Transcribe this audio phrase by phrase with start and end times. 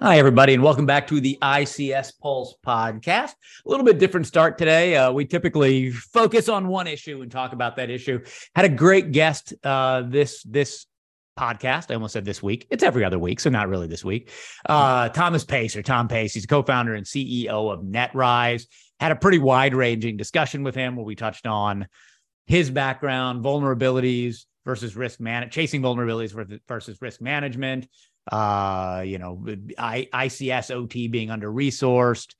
[0.00, 3.32] Hi, everybody, and welcome back to the ICS Pulse podcast.
[3.66, 4.96] A little bit different start today.
[4.96, 8.24] Uh, we typically focus on one issue and talk about that issue.
[8.54, 10.86] Had a great guest uh, this this
[11.38, 11.90] podcast.
[11.90, 12.66] I almost said this week.
[12.70, 14.30] It's every other week, so not really this week.
[14.66, 16.34] Uh, Thomas Pace or Tom Pace.
[16.34, 18.66] He's a co-founder and CEO of NetRise.
[19.00, 21.86] Had a pretty wide-ranging discussion with him where we touched on
[22.46, 27.86] his background, vulnerabilities versus risk man, chasing vulnerabilities versus risk management
[28.30, 29.44] uh, you know,
[29.78, 32.34] I, ICS OT being under resourced,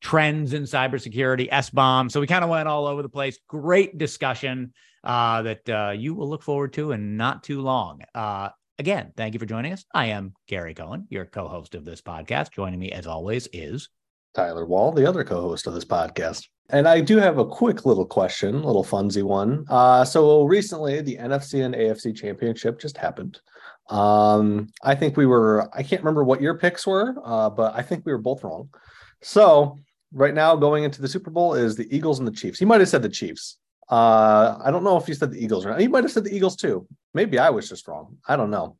[0.00, 2.10] trends in cybersecurity, SBOM.
[2.10, 3.38] So we kind of went all over the place.
[3.48, 4.72] Great discussion
[5.04, 8.00] uh, that uh, you will look forward to in not too long.
[8.14, 9.84] Uh, again, thank you for joining us.
[9.94, 12.52] I am Gary Cohen, your co host of this podcast.
[12.52, 13.88] Joining me, as always, is
[14.34, 16.46] Tyler Wall, the other co host of this podcast.
[16.70, 19.66] And I do have a quick little question, a little funsy one.
[19.68, 23.40] Uh, so recently, the NFC and AFC championship just happened.
[23.90, 27.82] Um, I think we were, I can't remember what your picks were, uh, but I
[27.82, 28.70] think we were both wrong.
[29.20, 29.76] So
[30.12, 32.60] right now, going into the Super Bowl is the Eagles and the Chiefs.
[32.60, 33.58] You might have said the Chiefs.
[33.92, 35.80] Uh, I don't know if you said the Eagles or not.
[35.80, 36.86] He might have said the Eagles too.
[37.12, 38.16] Maybe I was just wrong.
[38.26, 38.78] I don't know.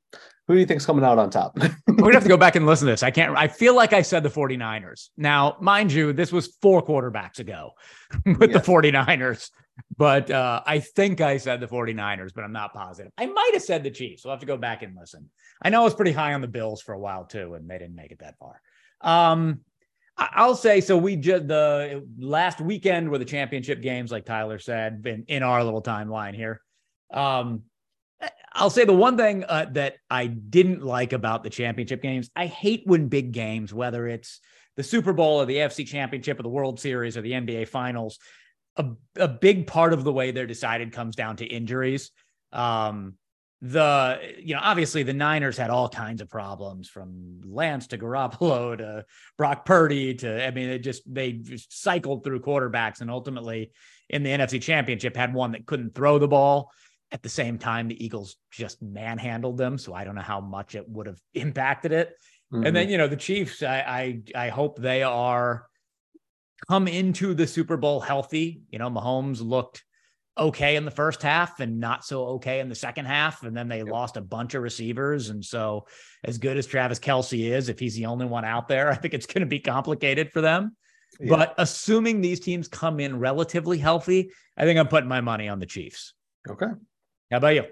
[0.49, 1.59] Who do you think's coming out on top?
[1.87, 3.03] We're gonna have to go back and listen to this.
[3.03, 3.37] I can't.
[3.37, 5.11] I feel like I said the 49ers.
[5.19, 7.73] Now, mind you, this was four quarterbacks ago
[8.25, 8.65] with yes.
[8.65, 9.51] the 49ers.
[9.99, 13.13] But uh, I think I said the 49ers, but I'm not positive.
[13.19, 14.25] I might have said the Chiefs.
[14.25, 15.29] We'll have to go back and listen.
[15.61, 17.77] I know I was pretty high on the Bills for a while too, and they
[17.77, 18.63] didn't make it that far.
[19.03, 19.61] Um,
[20.17, 20.97] I'll say so.
[20.97, 25.65] We just the last weekend were the championship games, like Tyler said, in, in our
[25.65, 26.61] little timeline here.
[27.13, 27.63] Um,
[28.53, 32.47] I'll say the one thing uh, that I didn't like about the championship games, I
[32.47, 34.41] hate when big games, whether it's
[34.77, 38.19] the Super Bowl or the AFC Championship or the World Series or the NBA Finals,
[38.77, 42.11] a, a big part of the way they're decided comes down to injuries.
[42.53, 43.15] Um,
[43.65, 48.77] the you know obviously the Niners had all kinds of problems from Lance to Garoppolo
[48.79, 49.05] to
[49.39, 53.71] Brock Purdy to I mean it just they just cycled through quarterbacks and ultimately
[54.11, 56.73] in the NFC Championship had one that couldn't throw the ball.
[57.13, 60.75] At the same time, the Eagles just manhandled them, so I don't know how much
[60.75, 62.15] it would have impacted it.
[62.53, 62.67] Mm-hmm.
[62.67, 65.67] And then you know the Chiefs, I I, I hope they are
[66.69, 68.63] come into the Super Bowl healthy.
[68.71, 69.85] You know, Mahomes looked
[70.37, 73.43] okay in the first half and not so okay in the second half.
[73.43, 73.89] And then they yep.
[73.89, 75.29] lost a bunch of receivers.
[75.31, 75.87] And so,
[76.25, 79.15] as good as Travis Kelce is, if he's the only one out there, I think
[79.15, 80.77] it's going to be complicated for them.
[81.21, 81.37] Yeah.
[81.37, 85.59] But assuming these teams come in relatively healthy, I think I'm putting my money on
[85.59, 86.15] the Chiefs.
[86.49, 86.67] Okay.
[87.31, 87.65] How about you?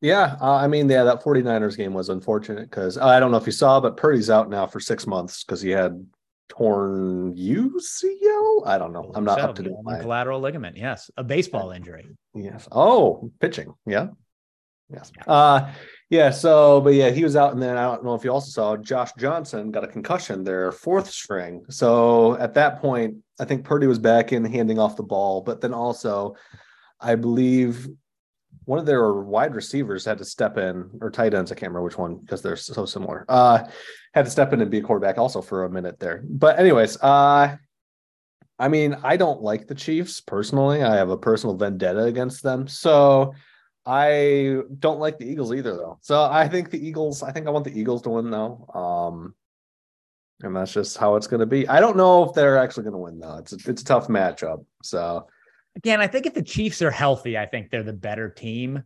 [0.00, 3.38] Yeah, uh, I mean, yeah, that 49ers game was unfortunate because uh, I don't know
[3.38, 6.04] if you saw, but Purdy's out now for six months because he had
[6.48, 8.66] torn UCL.
[8.66, 9.10] I don't know.
[9.14, 9.72] I'm not so, up to date.
[10.00, 10.76] Collateral ligament.
[10.76, 12.06] Yes, a baseball injury.
[12.34, 12.68] Yes.
[12.70, 13.74] Oh, pitching.
[13.86, 14.08] Yeah.
[14.90, 15.10] Yes.
[15.26, 15.72] Uh,
[16.10, 16.30] yeah.
[16.30, 18.76] So, but yeah, he was out, and then I don't know if you also saw
[18.76, 20.44] Josh Johnson got a concussion.
[20.44, 21.64] Their fourth string.
[21.70, 25.60] So at that point, I think Purdy was back in handing off the ball, but
[25.60, 26.36] then also,
[27.00, 27.88] I believe
[28.64, 31.84] one of their wide receivers had to step in, or tight ends, I can't remember
[31.84, 33.24] which one because they're so similar.
[33.28, 33.64] Uh,
[34.14, 36.22] had to step in and be a quarterback also for a minute there.
[36.28, 37.56] But anyways, uh,
[38.58, 40.82] I mean, I don't like the Chiefs personally.
[40.82, 42.68] I have a personal vendetta against them.
[42.68, 43.34] So
[43.84, 45.98] I don't like the Eagles either, though.
[46.00, 47.22] So I think the Eagles.
[47.22, 48.66] I think I want the Eagles to win, though.
[48.72, 49.34] Um,
[50.40, 51.68] and that's just how it's going to be.
[51.68, 53.38] I don't know if they're actually going to win, though.
[53.38, 54.64] It's a, it's a tough matchup.
[54.82, 55.26] So
[55.76, 58.84] again, I think if the Chiefs are healthy, I think they're the better team.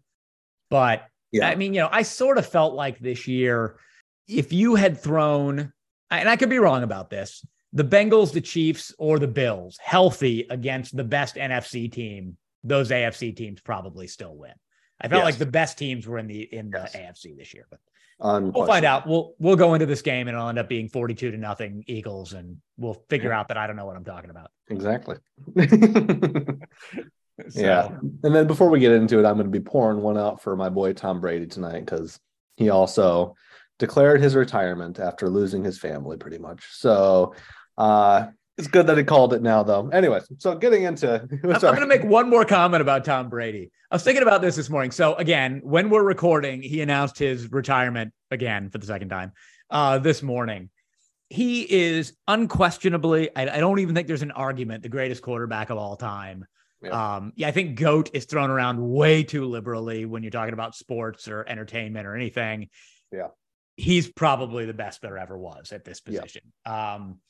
[0.70, 1.48] But yeah.
[1.48, 3.78] I mean, you know, I sort of felt like this year,
[4.26, 5.72] if you had thrown,
[6.10, 10.46] and I could be wrong about this, the Bengals, the Chiefs, or the Bills healthy
[10.48, 14.52] against the best NFC team, those AFC teams probably still win.
[15.00, 15.24] I felt yes.
[15.26, 16.96] like the best teams were in the in the yes.
[16.96, 17.78] AFC this year, but
[18.20, 19.06] we'll find out.
[19.06, 21.84] We'll we'll go into this game and it'll end up being forty two to nothing
[21.86, 23.40] Eagles, and we'll figure yeah.
[23.40, 24.50] out that I don't know what I'm talking about.
[24.68, 25.16] Exactly.
[25.56, 26.56] so.
[27.54, 27.88] Yeah,
[28.22, 30.56] and then before we get into it, I'm going to be pouring one out for
[30.56, 32.18] my boy Tom Brady tonight because
[32.56, 33.34] he also
[33.78, 36.64] declared his retirement after losing his family, pretty much.
[36.72, 37.34] So.
[37.76, 38.26] uh
[38.58, 39.88] it's good that he called it now, though.
[39.88, 43.70] Anyways, so getting into, I'm, I'm going to make one more comment about Tom Brady.
[43.90, 44.90] I was thinking about this this morning.
[44.90, 49.32] So again, when we're recording, he announced his retirement again for the second time
[49.70, 50.70] uh, this morning.
[51.30, 55.76] He is unquestionably, I, I, don't even think there's an argument, the greatest quarterback of
[55.76, 56.46] all time.
[56.82, 57.16] Yeah.
[57.16, 60.74] Um, yeah, I think GOAT is thrown around way too liberally when you're talking about
[60.74, 62.70] sports or entertainment or anything.
[63.12, 63.28] Yeah.
[63.76, 66.42] He's probably the best there ever was at this position.
[66.66, 66.94] Yeah.
[66.94, 67.20] Um,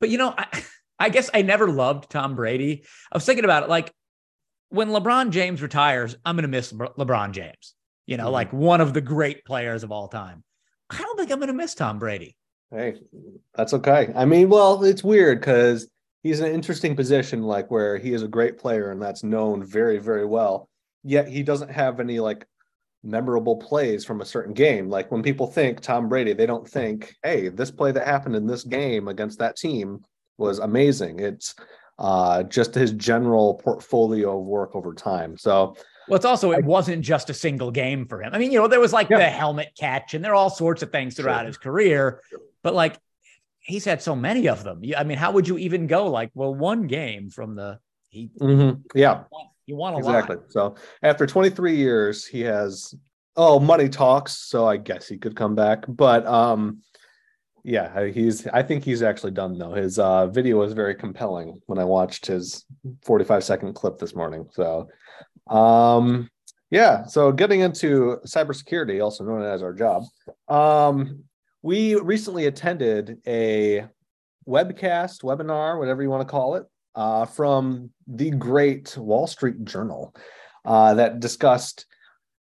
[0.00, 0.64] but you know, I,
[0.98, 2.84] I guess I never loved Tom Brady.
[3.10, 3.92] I was thinking about it like
[4.70, 7.74] when LeBron James retires, I'm going to miss Le- LeBron James,
[8.06, 8.32] you know, mm-hmm.
[8.32, 10.44] like one of the great players of all time.
[10.90, 12.36] I don't think I'm going to miss Tom Brady.
[12.70, 13.00] Hey,
[13.54, 14.12] that's okay.
[14.14, 15.88] I mean, well, it's weird because
[16.22, 19.64] he's in an interesting position, like where he is a great player and that's known
[19.64, 20.68] very, very well.
[21.02, 22.46] Yet he doesn't have any like
[23.02, 24.88] memorable plays from a certain game.
[24.88, 28.46] Like when people think Tom Brady, they don't think, hey, this play that happened in
[28.46, 30.04] this game against that team
[30.38, 31.20] was amazing.
[31.20, 31.54] It's
[31.98, 35.36] uh, just his general portfolio of work over time.
[35.36, 35.76] So,
[36.08, 38.34] well, it's also it wasn't just a single game for him.
[38.34, 39.18] I mean, you know, there was like yeah.
[39.18, 41.46] the helmet catch, and there are all sorts of things throughout sure.
[41.46, 42.22] his career,
[42.62, 42.98] but like
[43.60, 44.82] he's had so many of them.
[44.96, 48.30] I mean, how would you even go like, well, one game from the he?
[48.40, 48.80] Mm-hmm.
[48.94, 49.24] Yeah,
[49.70, 50.36] you want a exactly.
[50.36, 50.52] Lot.
[50.52, 52.94] So after 23 years, he has
[53.36, 54.36] oh money talks.
[54.36, 56.82] So I guess he could come back, but um,
[57.62, 58.46] yeah, he's.
[58.48, 59.74] I think he's actually done though.
[59.74, 62.64] His uh, video was very compelling when I watched his
[63.04, 64.48] 45 second clip this morning.
[64.52, 64.88] So,
[65.48, 66.28] um,
[66.70, 67.04] yeah.
[67.04, 70.04] So getting into cybersecurity, also known as our job,
[70.48, 71.24] um,
[71.62, 73.86] we recently attended a
[74.48, 76.64] webcast, webinar, whatever you want to call it,
[76.94, 80.14] uh, from the great Wall Street Journal
[80.64, 81.86] uh, that discussed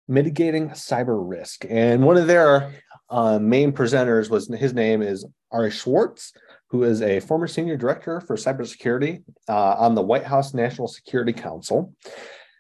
[0.09, 1.65] mitigating cyber risk.
[1.69, 2.73] And one of their
[3.11, 6.33] uh, main presenters was his name is Ari Schwartz,
[6.69, 11.33] who is a former senior director for cybersecurity uh, on the White House National Security
[11.33, 11.95] Council.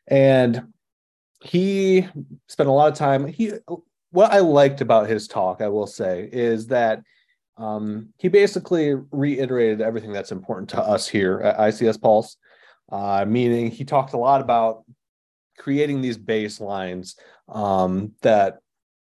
[0.06, 0.68] And
[1.42, 2.06] he
[2.48, 3.26] spent a lot of time.
[3.26, 3.52] He
[4.10, 7.02] what I liked about his talk, I will say, is that
[7.56, 12.36] um, he basically reiterated everything that's important to us here at ICS Pulse,
[12.90, 14.84] uh, meaning he talked a lot about
[15.58, 17.14] creating these baselines
[17.48, 18.58] um, that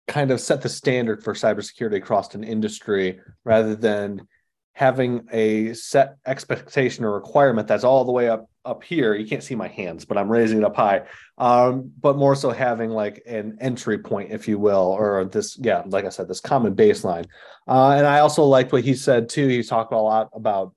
[0.07, 4.27] kind of set the standard for cybersecurity across an industry rather than
[4.73, 9.43] having a set expectation or requirement that's all the way up up here you can't
[9.43, 11.03] see my hands but i'm raising it up high.
[11.37, 15.83] Um, but more so having like an entry point if you will or this yeah
[15.85, 17.25] like i said this common baseline.
[17.67, 19.47] Uh, and i also liked what he said too.
[19.47, 20.73] He talked a lot about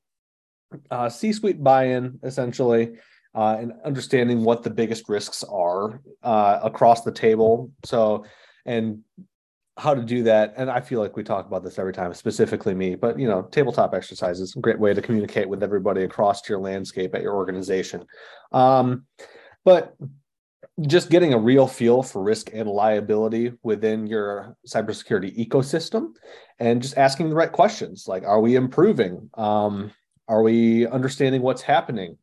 [0.90, 2.98] uh, c-suite buy-in essentially
[3.34, 7.70] uh, and understanding what the biggest risks are uh, across the table.
[7.84, 8.24] So
[8.66, 9.00] and
[9.78, 10.54] how to do that.
[10.56, 13.42] And I feel like we talk about this every time, specifically me, but you know,
[13.42, 18.04] tabletop exercises, a great way to communicate with everybody across your landscape at your organization.
[18.52, 19.06] Um,
[19.64, 19.96] but
[20.82, 26.14] just getting a real feel for risk and liability within your cybersecurity ecosystem
[26.58, 29.90] and just asking the right questions like are we improving um,
[30.28, 32.16] are we understanding what's happening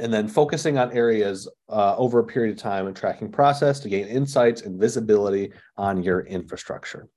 [0.00, 3.88] and then focusing on areas uh, over a period of time and tracking process to
[3.88, 7.08] gain insights and visibility on your infrastructure.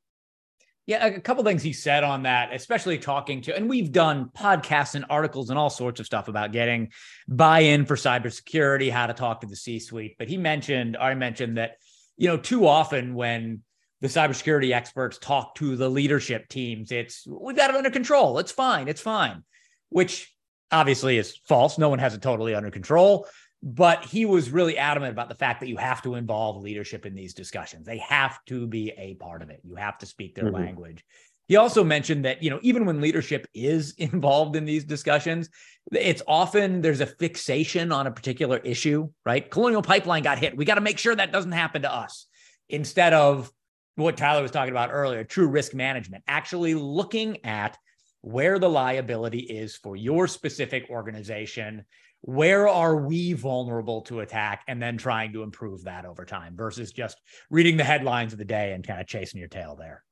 [0.86, 4.96] Yeah, a couple things he said on that, especially talking to, and we've done podcasts
[4.96, 6.92] and articles and all sorts of stuff about getting
[7.28, 10.16] buy-in for cybersecurity, how to talk to the C-suite.
[10.18, 11.72] But he mentioned, I mentioned that,
[12.16, 13.64] you know, too often when
[14.00, 18.38] the cybersecurity experts talk to the leadership teams, it's we've got it under control.
[18.38, 18.88] It's fine.
[18.88, 19.44] It's fine.
[19.90, 20.34] Which
[20.72, 21.78] obviously is false.
[21.78, 23.28] No one has it totally under control.
[23.64, 27.16] But he was really adamant about the fact that you have to involve leadership in
[27.16, 27.88] these discussions.
[27.88, 29.62] They have to be a part of it.
[29.64, 30.56] You have to speak their mm-hmm.
[30.56, 31.04] language.
[31.48, 35.50] He also mentioned that, you know, even when leadership is involved in these discussions,
[35.92, 39.50] it's often there's a fixation on a particular issue, right?
[39.50, 40.56] Colonial Pipeline got hit.
[40.56, 42.28] We got to make sure that doesn't happen to us
[42.70, 43.52] instead of
[43.96, 47.78] what Tyler was talking about earlier, true risk management, actually looking at
[48.22, 51.86] where the liability is for your specific organization.
[52.22, 54.64] Where are we vulnerable to attack?
[54.68, 58.46] And then trying to improve that over time versus just reading the headlines of the
[58.46, 60.04] day and kind of chasing your tail there.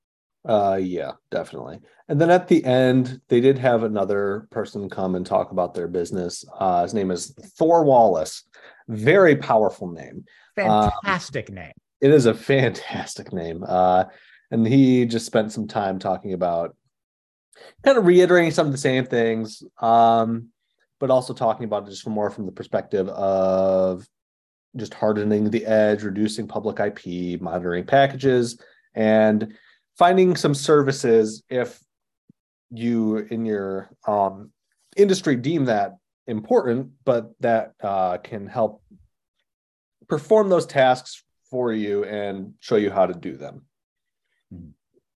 [0.48, 1.80] Uh, yeah, definitely.
[2.08, 5.88] And then at the end, they did have another person come and talk about their
[5.88, 6.46] business.
[6.60, 8.44] Uh, his name is Thor Wallace.
[8.88, 10.26] Very powerful name.
[10.56, 11.72] Fantastic um, name.
[12.00, 13.64] It is a fantastic name.
[13.68, 14.06] Uh,
[14.52, 16.76] and he just spent some time talking about
[17.84, 20.50] kind of reiterating some of the same things, um,
[21.00, 24.08] but also talking about it just more from the perspective of
[24.76, 28.60] just hardening the edge, reducing public IP, monitoring packages,
[28.94, 29.54] and
[29.98, 31.80] finding some services if
[32.72, 34.52] you in your um,
[34.98, 35.96] industry deem that
[36.28, 38.82] important, but that uh, can help
[40.08, 43.66] perform those tasks for you and show you how to do them.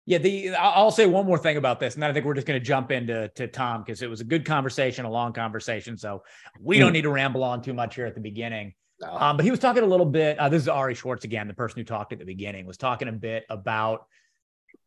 [0.09, 2.47] Yeah, the I'll say one more thing about this, and then I think we're just
[2.47, 5.99] going to jump into to Tom because it was a good conversation, a long conversation.
[5.99, 6.23] So
[6.59, 6.79] we mm.
[6.79, 8.73] don't need to ramble on too much here at the beginning.
[8.99, 9.13] No.
[9.13, 10.39] Um, but he was talking a little bit.
[10.39, 13.07] Uh, this is Ari Schwartz again, the person who talked at the beginning, was talking
[13.07, 14.07] a bit about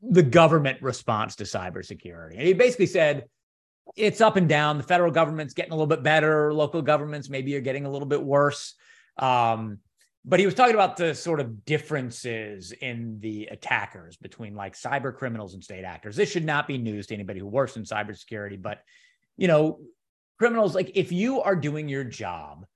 [0.02, 3.26] the government response to cybersecurity, and he basically said
[3.94, 4.76] it's up and down.
[4.76, 6.52] The federal government's getting a little bit better.
[6.52, 8.74] Local governments maybe are getting a little bit worse.
[9.18, 9.78] Um,
[10.24, 15.14] but he was talking about the sort of differences in the attackers between like cyber
[15.14, 16.14] criminals and state actors.
[16.14, 18.82] This should not be news to anybody who works in cybersecurity, but
[19.36, 19.80] you know,
[20.38, 22.66] criminals like if you are doing your job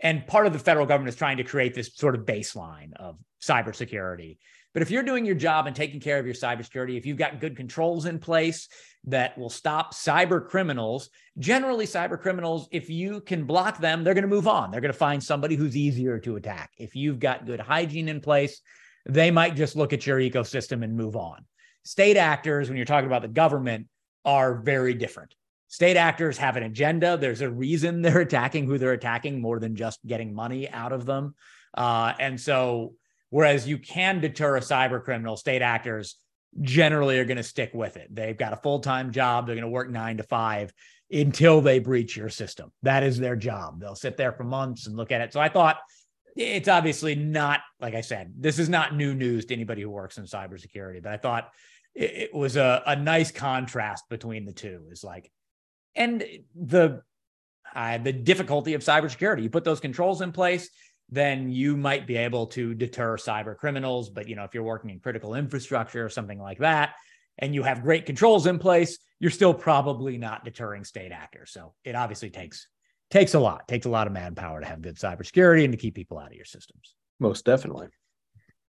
[0.00, 3.18] and part of the federal government is trying to create this sort of baseline of
[3.42, 4.38] cybersecurity.
[4.74, 7.40] But if you're doing your job and taking care of your cybersecurity, if you've got
[7.40, 8.68] good controls in place
[9.06, 14.22] that will stop cyber criminals, generally, cyber criminals, if you can block them, they're going
[14.22, 14.70] to move on.
[14.70, 16.72] They're going to find somebody who's easier to attack.
[16.76, 18.60] If you've got good hygiene in place,
[19.08, 21.44] they might just look at your ecosystem and move on.
[21.84, 23.86] State actors, when you're talking about the government,
[24.24, 25.34] are very different.
[25.68, 27.16] State actors have an agenda.
[27.16, 31.06] There's a reason they're attacking who they're attacking more than just getting money out of
[31.06, 31.36] them.
[31.74, 32.94] Uh, and so,
[33.30, 36.16] whereas you can deter a cyber criminal, state actors
[36.60, 38.14] generally are going to stick with it.
[38.14, 39.46] They've got a full time job.
[39.46, 40.72] They're going to work nine to five
[41.10, 42.72] until they breach your system.
[42.82, 43.80] That is their job.
[43.80, 45.32] They'll sit there for months and look at it.
[45.32, 45.78] So I thought
[46.36, 50.18] it's obviously not, like I said, this is not new news to anybody who works
[50.18, 51.50] in cybersecurity, but I thought
[51.94, 54.86] it, was a, a nice contrast between the two.
[54.90, 55.30] Is like,
[55.94, 56.22] and
[56.54, 57.02] the
[57.74, 59.42] uh, the difficulty of cybersecurity.
[59.42, 60.68] You put those controls in place,
[61.08, 64.10] then you might be able to deter cyber criminals.
[64.10, 66.94] But you know, if you're working in critical infrastructure or something like that,
[67.38, 71.52] and you have great controls in place, you're still probably not deterring state actors.
[71.52, 72.66] So it obviously takes
[73.10, 75.94] takes a lot, takes a lot of manpower to have good cybersecurity and to keep
[75.94, 76.94] people out of your systems.
[77.20, 77.88] Most definitely.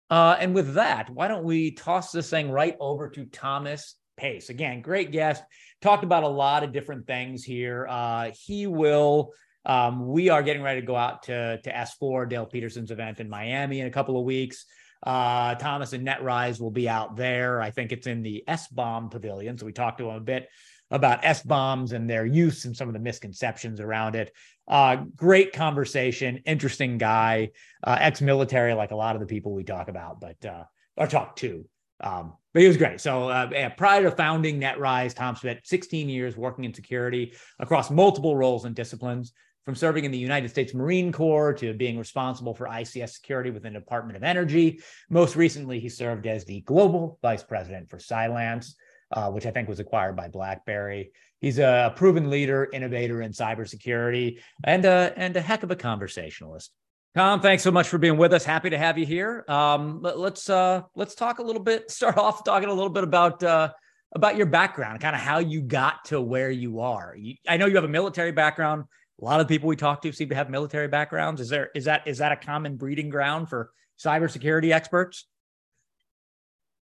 [0.09, 4.49] Uh, and with that, why don't we toss this thing right over to Thomas Pace?
[4.49, 5.43] Again, great guest.
[5.81, 7.87] Talked about a lot of different things here.
[7.89, 9.33] Uh, he will.
[9.65, 13.29] Um, we are getting ready to go out to to S4 Dale Peterson's event in
[13.29, 14.65] Miami in a couple of weeks.
[15.01, 17.61] Uh, Thomas and NetRise will be out there.
[17.61, 19.57] I think it's in the SBOM pavilion.
[19.57, 20.49] So we talked to him a bit
[20.91, 24.31] about SBOMs and their use and some of the misconceptions around it.
[24.67, 27.49] Uh, great conversation, interesting guy,
[27.83, 30.63] uh, ex-military, like a lot of the people we talk about, but uh,
[30.95, 31.65] or talk to.
[31.99, 33.01] Um, but he was great.
[33.01, 38.35] So uh, prior to founding NetRise, Tom spent 16 years working in security across multiple
[38.35, 39.33] roles and disciplines
[39.65, 43.73] from serving in the United States Marine Corps to being responsible for ICS security within
[43.73, 44.81] the Department of Energy.
[45.09, 48.75] Most recently, he served as the global vice president for Cylance,
[49.11, 51.11] uh, which I think was acquired by BlackBerry.
[51.39, 56.71] He's a proven leader, innovator in cybersecurity, and a, and a heck of a conversationalist.
[57.15, 58.43] Tom, thanks so much for being with us.
[58.43, 59.45] Happy to have you here.
[59.47, 61.91] Um, let, us let's, uh, let's talk a little bit.
[61.91, 63.71] Start off talking a little bit about uh,
[64.15, 67.15] about your background, kind of how you got to where you are.
[67.17, 68.85] You, I know you have a military background
[69.23, 71.39] a lot of people we talk to seem to have military backgrounds.
[71.39, 75.27] Is there is that is that a common breeding ground for cybersecurity experts?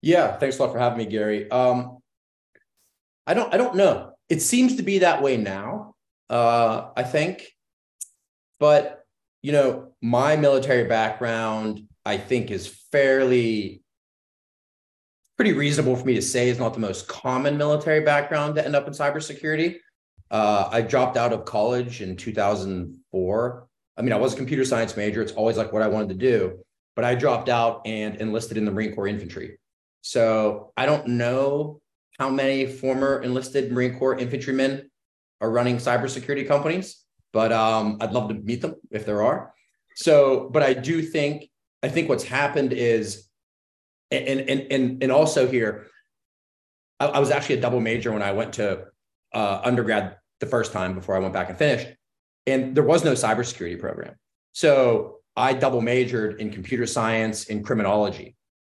[0.01, 1.51] Yeah, thanks a lot for having me, Gary.
[1.51, 1.99] Um,
[3.27, 4.15] I don't I don't know.
[4.31, 5.95] It seems to be that way now.
[6.31, 7.47] Uh, I think,
[8.59, 9.05] but
[9.43, 13.83] you know, my military background, I think, is fairly
[15.37, 18.77] pretty reasonable for me to say is not the most common military background to end
[18.77, 19.77] up in cybersecurity.
[20.31, 23.67] Uh, I dropped out of college in 2004.
[23.97, 25.23] I mean, I was a computer science major.
[25.23, 26.59] It's always like what I wanted to do,
[26.95, 29.59] but I dropped out and enlisted in the Marine Corps infantry.
[30.03, 31.81] So I don't know
[32.19, 34.91] how many former enlisted Marine Corps infantrymen
[35.41, 39.53] are running cybersecurity companies, but um, I'd love to meet them if there are.
[39.97, 41.51] So, but I do think
[41.83, 43.29] I think what's happened is,
[44.11, 45.87] and and and and also here,
[46.99, 48.87] I, I was actually a double major when I went to
[49.33, 51.89] uh, undergrad the first time before I went back and finished.
[52.47, 54.15] And there was no cybersecurity program.
[54.53, 58.37] So I double majored in computer science and criminology.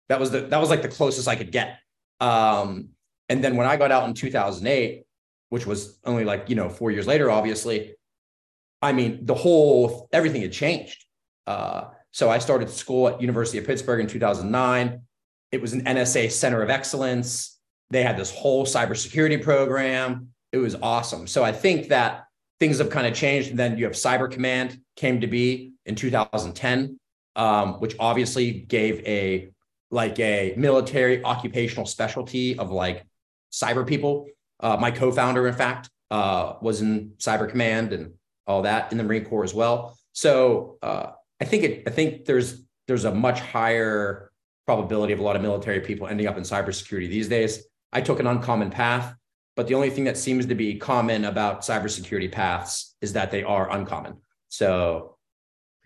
[0.10, 1.79] That was the that was like the closest I could get.
[2.20, 2.89] Um,
[3.29, 5.03] and then when I got out in 2008,
[5.50, 7.96] which was only like you know four years later, obviously,
[8.82, 11.05] I mean the whole everything had changed.
[11.48, 15.01] Uh, so I started school at University of Pittsburgh in 2009.
[15.51, 17.60] It was an NSA Center of Excellence.
[17.89, 21.28] They had this whole cybersecurity program it was awesome.
[21.28, 22.28] So I think that
[22.60, 23.50] things have kind of changed.
[23.50, 27.00] And then you have Cyber Command came to be in 2010,
[27.36, 29.50] um, which obviously gave a
[29.90, 33.04] like a military occupational specialty of like
[33.52, 34.28] cyber people.
[34.60, 38.14] Uh, my co-founder, in fact, uh, was in Cyber Command and
[38.48, 39.98] all that in the Marine Corps as well.
[40.14, 41.84] So uh, I think it.
[41.88, 44.32] I think there's there's a much higher
[44.66, 47.66] probability of a lot of military people ending up in cybersecurity these days.
[47.92, 49.16] I took an uncommon path.
[49.56, 53.44] But the only thing that seems to be common about cybersecurity paths is that they
[53.44, 54.18] are uncommon.
[54.50, 55.18] So,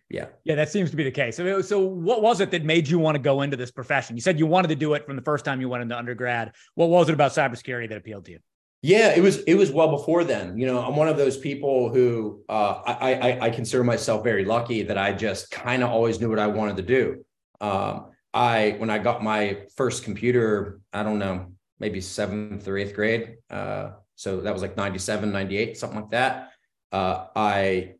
[0.10, 0.28] yeah.
[0.46, 1.36] Yeah, that seems to be the case.
[1.36, 4.16] So, so what was it that made you want to go into this profession?
[4.16, 6.54] You said you wanted to do it from the first time you went into undergrad.
[6.76, 8.40] What was it about cybersecurity that appealed to you?
[8.84, 10.58] Yeah, it was it was well before then.
[10.58, 14.46] You know, I'm one of those people who uh, I, I I consider myself very
[14.46, 17.26] lucky that I just kind of always knew what I wanted to do.
[17.60, 22.93] Um, I when I got my first computer, I don't know, maybe seventh or eighth
[22.93, 23.38] grade.
[23.50, 26.51] Uh, so that was like 97, 98, something like that.
[26.91, 27.93] Uh, I,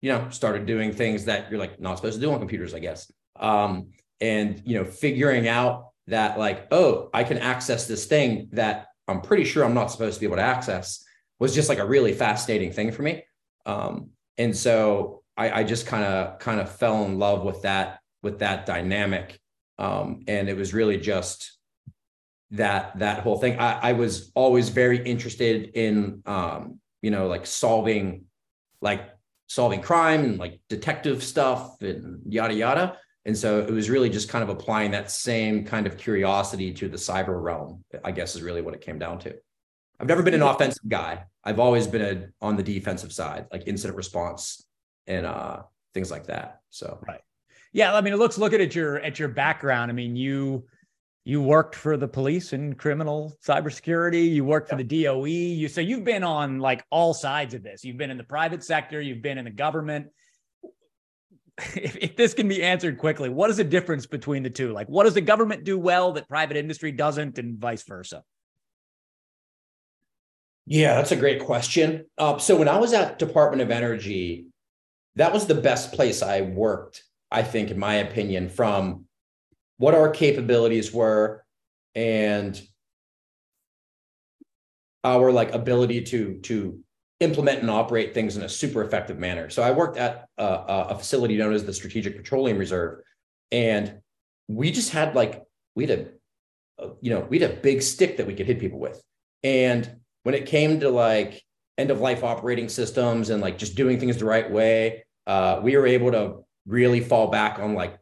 [0.00, 2.78] you know, started doing things that you're like not supposed to do on computers, I
[2.78, 3.10] guess.
[3.38, 3.90] Um,
[4.20, 9.20] and you know, figuring out that like, oh, I can access this thing that I'm
[9.20, 11.04] pretty sure I'm not supposed to be able to access
[11.38, 13.24] was just like a really fascinating thing for me.
[13.66, 18.00] Um, and so I, I just kind of kind of fell in love with that
[18.22, 19.38] with that dynamic.
[19.78, 21.57] Um, and it was really just
[22.52, 23.58] that that whole thing.
[23.58, 28.24] I, I was always very interested in um, you know, like solving
[28.80, 29.10] like
[29.48, 32.98] solving crime and like detective stuff and yada yada.
[33.24, 36.88] And so it was really just kind of applying that same kind of curiosity to
[36.88, 39.34] the cyber realm, I guess is really what it came down to.
[40.00, 41.24] I've never been an offensive guy.
[41.44, 44.64] I've always been a, on the defensive side, like incident response
[45.06, 45.62] and uh,
[45.92, 46.60] things like that.
[46.70, 47.20] So right.
[47.72, 49.90] Yeah, I mean, it looks looking at your at your background.
[49.90, 50.66] I mean, you
[51.28, 54.32] you worked for the police and criminal cybersecurity.
[54.32, 55.26] You worked for the DOE.
[55.26, 57.84] You so you've been on like all sides of this.
[57.84, 58.98] You've been in the private sector.
[58.98, 60.06] You've been in the government.
[61.74, 64.72] If, if this can be answered quickly, what is the difference between the two?
[64.72, 68.22] Like, what does the government do well that private industry doesn't, and vice versa?
[70.64, 72.06] Yeah, that's a great question.
[72.16, 74.46] Uh, so when I was at Department of Energy,
[75.16, 79.07] that was the best place I worked I think, in my opinion, from
[79.78, 81.44] what our capabilities were
[81.94, 82.60] and
[85.04, 86.78] our like ability to to
[87.20, 89.50] implement and operate things in a super effective manner.
[89.50, 90.44] So I worked at a,
[90.90, 93.00] a facility known as the Strategic Petroleum Reserve,
[93.50, 94.00] and
[94.48, 95.42] we just had like
[95.74, 96.12] we had
[96.78, 99.02] a, you know we had a big stick that we could hit people with,
[99.42, 101.42] and when it came to like
[101.78, 105.76] end of life operating systems and like just doing things the right way, uh, we
[105.76, 107.98] were able to really fall back on like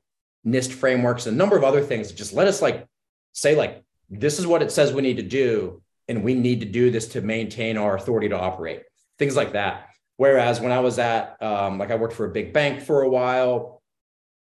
[0.47, 2.13] NIST frameworks, a number of other things.
[2.13, 2.87] Just let us like
[3.33, 6.67] say like this is what it says we need to do, and we need to
[6.67, 8.83] do this to maintain our authority to operate.
[9.19, 9.89] Things like that.
[10.17, 13.09] Whereas when I was at um, like I worked for a big bank for a
[13.09, 13.83] while,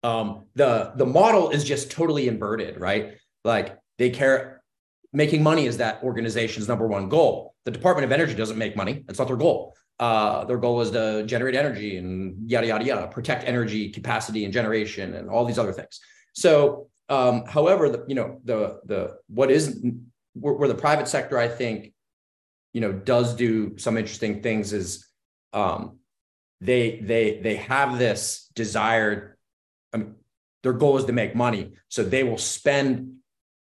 [0.03, 3.14] um, the the model is just totally inverted, right?
[3.44, 4.62] Like they care
[5.12, 7.55] making money is that organization's number one goal.
[7.64, 9.74] The Department of Energy doesn't make money; that's not their goal.
[10.01, 14.53] Uh, their goal is to generate energy and yada yada yada, protect energy capacity and
[14.53, 16.01] generation and all these other things.
[16.33, 19.85] So, um, however, the, you know the the what is
[20.33, 21.93] where, where, the private sector, I think,
[22.73, 25.07] you know, does do some interesting things is
[25.53, 25.99] um,
[26.63, 29.37] they they they have this desired.
[29.93, 30.15] I mean,
[30.63, 33.17] their goal is to make money, so they will spend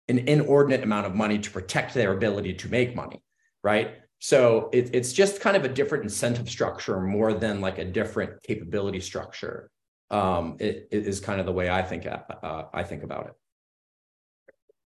[0.09, 3.23] an inordinate amount of money to protect their ability to make money,
[3.63, 3.95] right?
[4.25, 8.41] So it, it's just kind of a different incentive structure more than like a different
[8.41, 9.69] capability structure.
[10.09, 13.33] Um, it, it is kind of the way I think uh, I think about it.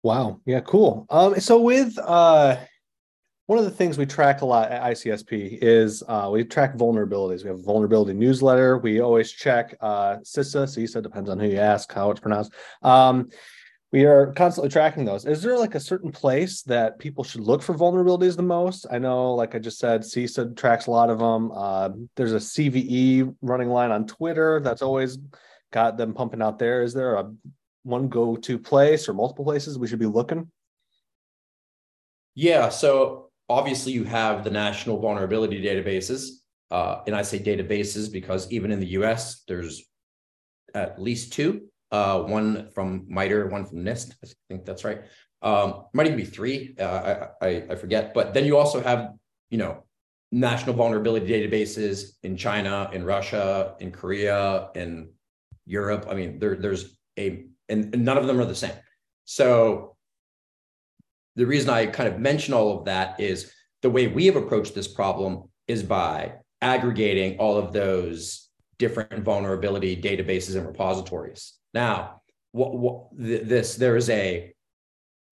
[0.02, 0.42] Wow.
[0.44, 0.60] Yeah.
[0.60, 1.06] Cool.
[1.08, 2.58] Um, so with uh,
[3.46, 7.42] one of the things we track a lot at ICSP is uh, we track vulnerabilities.
[7.42, 8.76] We have a vulnerability newsletter.
[8.76, 12.52] We always check uh, CISA, CISA depends on who you ask, how it's pronounced.
[12.82, 13.30] Um,
[13.92, 15.24] we are constantly tracking those.
[15.26, 18.86] Is there like a certain place that people should look for vulnerabilities the most?
[18.90, 21.50] I know, like I just said, CISA tracks a lot of them.
[21.52, 25.18] Uh, there's a CVE running line on Twitter that's always
[25.72, 26.82] got them pumping out there.
[26.82, 27.32] Is there a
[27.82, 30.48] one go-to place or multiple places we should be looking?
[32.36, 32.68] Yeah.
[32.68, 36.28] So obviously, you have the national vulnerability databases,
[36.70, 39.82] uh, and I say databases because even in the U.S., there's
[40.74, 44.14] at least two uh, one from MITRE, one from NIST.
[44.24, 45.02] I think that's right.
[45.42, 46.74] Um, might even be three.
[46.78, 48.14] Uh, I, I, I forget.
[48.14, 49.14] But then you also have,
[49.50, 49.84] you know,
[50.32, 55.10] national vulnerability databases in China, in Russia, in Korea, in
[55.66, 56.06] Europe.
[56.08, 58.74] I mean, there, there's a, and, and none of them are the same.
[59.24, 59.96] So
[61.36, 64.74] the reason I kind of mention all of that is the way we have approached
[64.74, 68.48] this problem is by aggregating all of those
[68.78, 71.54] different vulnerability databases and repositories.
[71.74, 74.52] Now, what, what this there is a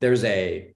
[0.01, 0.72] there's a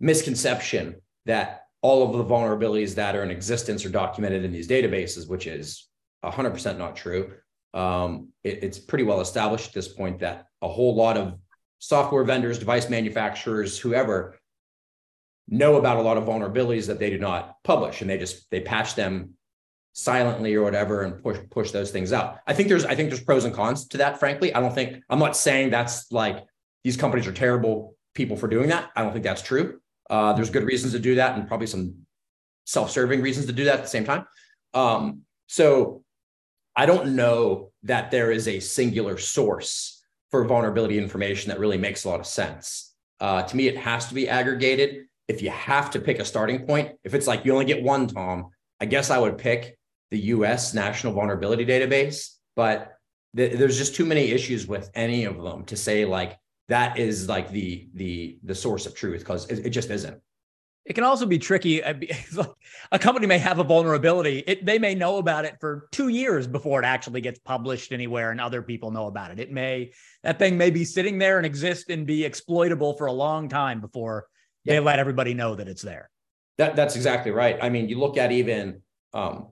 [0.00, 5.28] misconception that all of the vulnerabilities that are in existence are documented in these databases,
[5.28, 5.88] which is
[6.24, 7.32] 100% not true.
[7.74, 11.38] Um, it, it's pretty well established at this point that a whole lot of
[11.78, 14.38] software vendors, device manufacturers, whoever
[15.48, 18.60] know about a lot of vulnerabilities that they do not publish and they just they
[18.60, 19.34] patch them
[19.98, 22.36] silently or whatever and push push those things out.
[22.46, 24.54] I think there's I think there's pros and cons to that frankly.
[24.54, 26.44] I don't think I'm not saying that's like
[26.84, 28.90] these companies are terrible people for doing that.
[28.94, 29.80] I don't think that's true.
[30.10, 31.94] Uh, there's good reasons to do that, and probably some
[32.66, 34.26] self-serving reasons to do that at the same time.
[34.74, 36.04] Um, so
[36.76, 42.04] I don't know that there is a singular source for vulnerability information that really makes
[42.04, 42.94] a lot of sense.
[43.18, 45.06] Uh, to me, it has to be aggregated.
[45.26, 48.08] If you have to pick a starting point, if it's like you only get one,
[48.08, 49.78] Tom, I guess I would pick
[50.16, 52.36] the US National Vulnerability Database.
[52.54, 52.96] But
[53.36, 57.28] th- there's just too many issues with any of them to say like that is
[57.28, 60.18] like the the the source of truth because it, it just isn't.
[60.86, 61.82] It can also be tricky.
[62.92, 64.44] A company may have a vulnerability.
[64.46, 68.30] It, they may know about it for two years before it actually gets published anywhere
[68.30, 69.40] and other people know about it.
[69.40, 69.90] It may,
[70.22, 73.80] that thing may be sitting there and exist and be exploitable for a long time
[73.80, 74.28] before
[74.62, 74.74] yeah.
[74.74, 76.08] they let everybody know that it's there.
[76.58, 77.58] That, that's exactly right.
[77.60, 79.48] I mean, you look at even, um,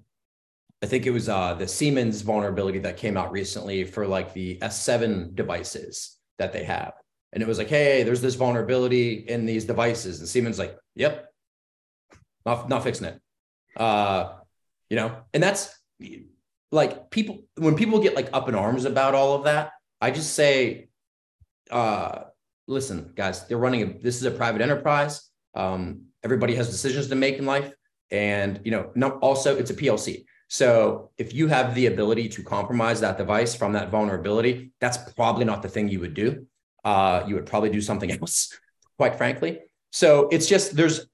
[0.85, 4.59] I think it was uh, the Siemens vulnerability that came out recently for like the
[4.59, 6.93] S7 devices that they have.
[7.33, 10.21] And it was like, hey, there's this vulnerability in these devices.
[10.21, 11.33] And Siemens like, yep,
[12.45, 13.19] not, not fixing it.
[13.75, 14.35] Uh,
[14.91, 15.75] you know, and that's
[16.71, 19.71] like people, when people get like up in arms about all of that,
[20.03, 20.91] I just say,
[21.71, 22.25] uh,
[22.69, 25.31] listen, guys, they're running, a, this is a private enterprise.
[25.55, 27.73] Um, everybody has decisions to make in life.
[28.11, 30.27] And, you know, no, also it's a PLC.
[30.55, 35.45] So if you have the ability to compromise that device from that vulnerability, that's probably
[35.45, 36.47] not the thing you would do
[36.85, 38.57] uh, you would probably do something else,
[38.97, 39.61] quite frankly.
[39.91, 41.07] So it's just there's,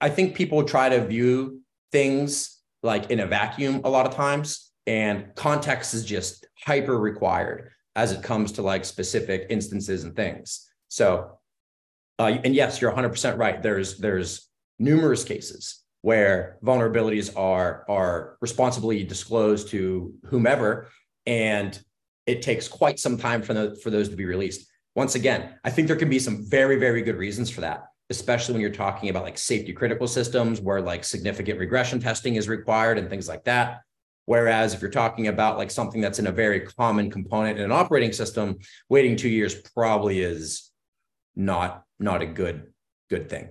[0.00, 1.60] I think people try to view
[1.92, 7.72] things like in a vacuum a lot of times, and context is just hyper required
[7.96, 10.70] as it comes to like specific instances and things.
[10.88, 11.38] So,
[12.18, 13.62] uh, and yes, you're 100% right.
[13.62, 20.88] There's there's numerous cases where vulnerabilities are are responsibly disclosed to whomever,
[21.26, 21.80] and
[22.26, 25.70] it takes quite some time for the, for those to be released once again, I
[25.70, 29.08] think there can be some very, very good reasons for that, especially when you're talking
[29.08, 33.44] about like safety critical systems where like significant regression testing is required and things like
[33.44, 33.82] that.
[34.26, 37.72] Whereas if you're talking about like something that's in a very common component in an
[37.72, 38.58] operating system,
[38.88, 40.70] waiting two years probably is
[41.36, 42.72] not not a good
[43.08, 43.50] good thing.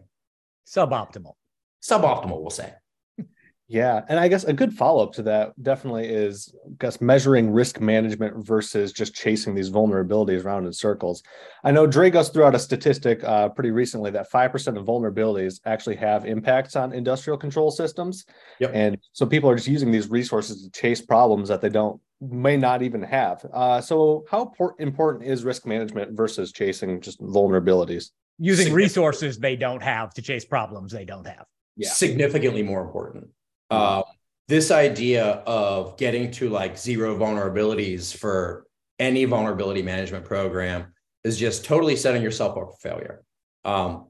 [0.68, 1.34] Suboptimal.
[1.82, 2.74] Suboptimal, we'll say.
[3.72, 7.52] Yeah, and I guess a good follow up to that definitely is, I guess, measuring
[7.52, 11.22] risk management versus just chasing these vulnerabilities around in circles.
[11.64, 15.60] I know Dragos threw out a statistic uh, pretty recently that five percent of vulnerabilities
[15.68, 18.26] actually have impacts on industrial control systems,
[18.60, 18.72] yep.
[18.74, 22.58] and so people are just using these resources to chase problems that they don't may
[22.58, 23.46] not even have.
[23.54, 28.10] Uh, so, how important is risk management versus chasing just vulnerabilities?
[28.40, 31.46] Using resources they don't have to chase problems they don't have.
[31.76, 31.90] Yeah.
[31.90, 33.30] Significantly more important.
[33.70, 34.04] Uh,
[34.48, 38.66] this idea of getting to like zero vulnerabilities for
[38.98, 43.24] any vulnerability management program is just totally setting yourself up for failure.
[43.64, 44.08] Um,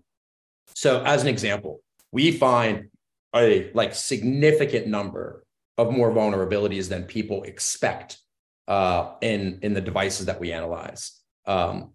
[0.76, 2.90] so, as an example, we find
[3.36, 5.44] a like significant number
[5.78, 8.18] of more vulnerabilities than people expect
[8.68, 11.20] uh, in in the devices that we analyze.
[11.46, 11.92] Um,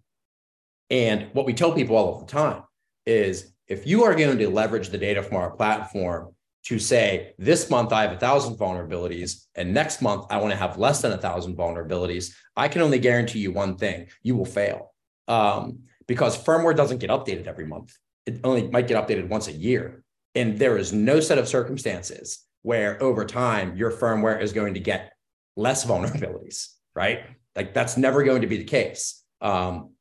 [0.89, 2.63] and what we tell people all of the time
[3.05, 6.33] is if you are going to leverage the data from our platform
[6.65, 10.57] to say this month I have a thousand vulnerabilities and next month I want to
[10.57, 14.45] have less than a thousand vulnerabilities, I can only guarantee you one thing: you will
[14.45, 14.93] fail
[15.27, 17.95] um, because firmware doesn't get updated every month.
[18.25, 22.43] It only might get updated once a year, and there is no set of circumstances
[22.63, 25.13] where over time your firmware is going to get
[25.55, 27.25] less vulnerabilities, right?
[27.55, 29.23] Like that's never going to be the case.
[29.39, 29.91] Um,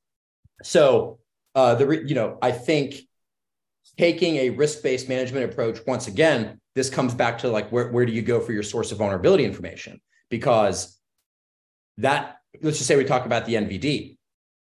[0.62, 1.18] so
[1.54, 2.96] uh, the you know I think
[3.98, 8.12] taking a risk-based management approach once again this comes back to like where, where do
[8.12, 10.00] you go for your source of vulnerability information?
[10.28, 10.98] Because
[11.98, 14.16] that let's just say we talk about the nvd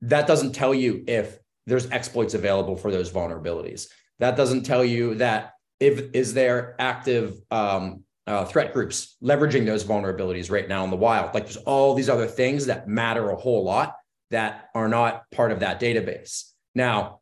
[0.03, 3.89] that doesn't tell you if there's exploits available for those vulnerabilities.
[4.21, 9.85] That doesn't tell you that if is there active um, uh, threat groups leveraging those
[9.85, 11.35] vulnerabilities right now in the wild?
[11.35, 13.97] Like there's all these other things that matter a whole lot
[14.31, 16.51] that are not part of that database.
[16.75, 17.21] Now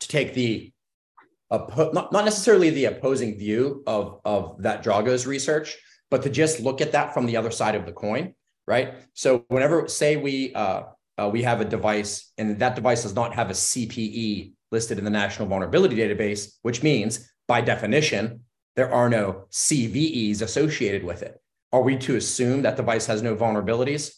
[0.00, 0.72] to take the
[1.52, 5.76] oppo- not, not necessarily the opposing view of, of that Dragos research,
[6.10, 8.34] but to just look at that from the other side of the coin,
[8.66, 8.94] right?
[9.14, 10.82] So whenever, say we uh,
[11.20, 15.04] uh, we have a device and that device does not have a CPE listed in
[15.04, 18.40] the National Vulnerability Database, which means by definition,
[18.76, 21.40] there are no CVEs associated with it.
[21.72, 24.14] Are we to assume that device has no vulnerabilities?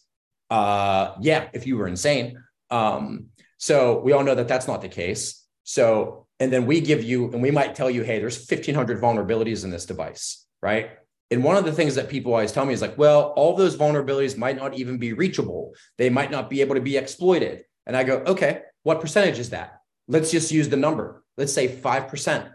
[0.51, 2.43] Uh, yeah, if you were insane.
[2.71, 5.45] Um, so we all know that that's not the case.
[5.65, 9.63] So and then we give you, and we might tell you, hey, there's 1,500 vulnerabilities
[9.65, 10.91] in this device, right?
[11.31, 13.77] And one of the things that people always tell me is like, well, all those
[13.77, 15.73] vulnerabilities might not even be reachable.
[15.99, 17.63] They might not be able to be exploited.
[17.87, 19.81] And I go, okay, what percentage is that?
[20.09, 22.51] Let's just use the number let's say 5%.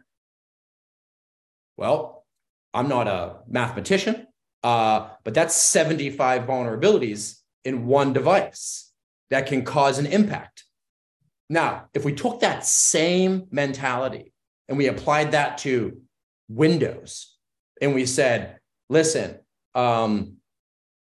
[1.78, 2.26] Well,
[2.74, 4.28] I'm not a mathematician,
[4.64, 8.92] uh, but that's 75 vulnerabilities in one device
[9.30, 10.64] that can cause an impact.
[11.50, 14.34] Now, if we took that same mentality
[14.68, 16.02] and we applied that to
[16.50, 17.38] Windows
[17.82, 19.38] and we said, listen,
[19.76, 20.34] um,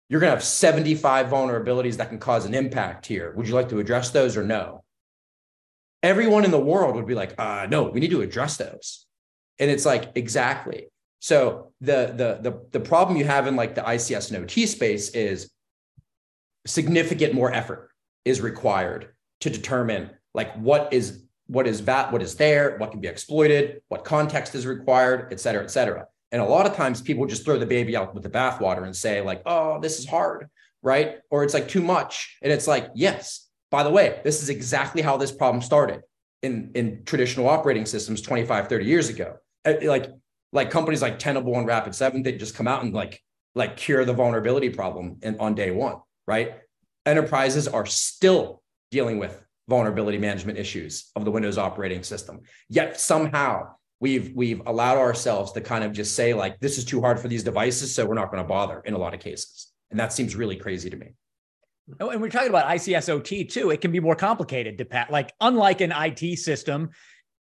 [0.08, 3.32] you're going to have 75 vulnerabilities that can cause an impact here.
[3.36, 4.84] Would you like to address those or no?
[6.02, 9.06] Everyone in the world would be like, uh, no, we need to address those.
[9.58, 10.88] And it's like, exactly.
[11.20, 15.10] So the, the, the, the problem you have in like the ICS and OT space
[15.10, 15.50] is
[16.66, 17.90] significant more effort
[18.24, 19.08] is required
[19.40, 23.80] to determine like what is what is that what is there what can be exploited
[23.88, 27.44] what context is required et cetera et cetera and a lot of times people just
[27.44, 30.48] throw the baby out with the bathwater and say, like, oh, this is hard,
[30.82, 31.18] right?
[31.30, 32.36] Or it's like too much.
[32.42, 36.02] And it's like, yes, by the way, this is exactly how this problem started
[36.42, 39.36] in, in traditional operating systems 25, 30 years ago.
[39.64, 40.06] Uh, like,
[40.52, 43.22] like companies like Tenable and Rapid7, they just come out and like,
[43.54, 46.56] like cure the vulnerability problem in, on day one, right?
[47.06, 52.40] Enterprises are still dealing with vulnerability management issues of the Windows operating system.
[52.68, 57.00] Yet somehow we've we've allowed ourselves to kind of just say like this is too
[57.00, 59.72] hard for these devices so we're not going to bother in a lot of cases
[59.90, 61.14] and that seems really crazy to me
[62.00, 63.70] oh, and we're talking about ICSOT too.
[63.70, 65.10] It can be more complicated to pat.
[65.10, 66.90] Like unlike an IT system,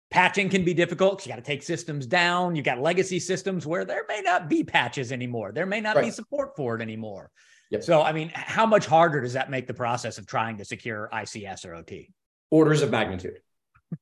[0.10, 1.18] patching can be difficult.
[1.18, 2.56] Because you got to take systems down.
[2.56, 5.52] You got legacy systems where there may not be patches anymore.
[5.52, 6.06] There may not right.
[6.06, 7.32] be support for it anymore.
[7.72, 7.84] Yep.
[7.84, 11.10] So, I mean, how much harder does that make the process of trying to secure
[11.14, 12.14] ICS or OT?
[12.52, 13.40] Orders of magnitude,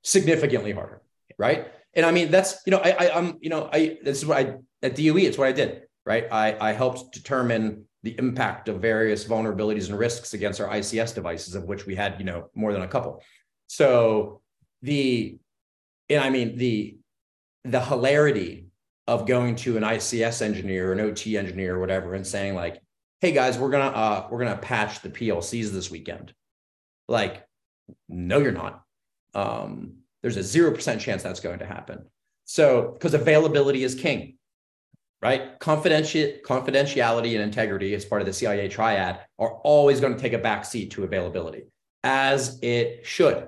[0.04, 1.02] significantly harder,
[1.38, 1.68] right?
[1.94, 4.38] and I mean that's you know I, I am you know I this is what
[4.38, 8.80] I at DOE it's what I did right I I helped determine the impact of
[8.80, 12.74] various vulnerabilities and risks against our ICS devices of which we had you know more
[12.74, 13.24] than a couple
[13.68, 14.42] so
[14.82, 15.38] the
[16.10, 16.98] and I mean the
[17.66, 18.68] the hilarity
[19.08, 22.82] of going to an ICS engineer or an OT engineer or whatever and saying like
[23.22, 26.34] hey guys we're gonna uh we're gonna patch the PLCs this weekend
[27.08, 27.46] like
[28.08, 28.84] no you're not
[29.34, 32.06] um there's a 0% chance that's going to happen.
[32.46, 34.38] So, because availability is king,
[35.22, 35.60] right?
[35.60, 40.34] Confidenti- confidentiality and integrity as part of the CIA triad are always going to take
[40.34, 41.64] a backseat to availability,
[42.04, 43.48] as it should,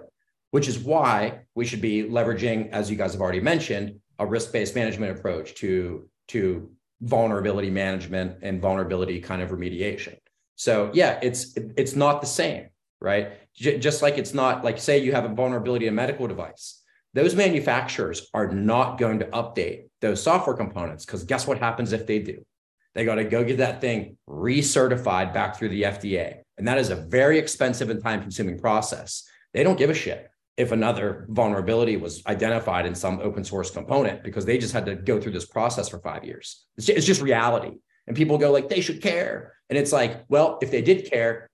[0.51, 4.75] which is why we should be leveraging, as you guys have already mentioned, a risk-based
[4.75, 10.17] management approach to, to vulnerability management and vulnerability kind of remediation.
[10.55, 12.69] So yeah, it's it's not the same
[13.01, 13.33] right?
[13.53, 16.81] J- just like it's not like, say, you have a vulnerability in a medical device.
[17.13, 22.07] Those manufacturers are not going to update those software components because guess what happens if
[22.07, 22.45] they do?
[22.93, 26.37] They got to go get that thing recertified back through the FDA.
[26.57, 29.27] And that is a very expensive and time consuming process.
[29.53, 34.23] They don't give a shit if another vulnerability was identified in some open source component
[34.23, 36.65] because they just had to go through this process for five years.
[36.77, 37.77] It's just, it's just reality.
[38.07, 39.53] And people go like, they should care.
[39.69, 41.49] And it's like, well, if they did care,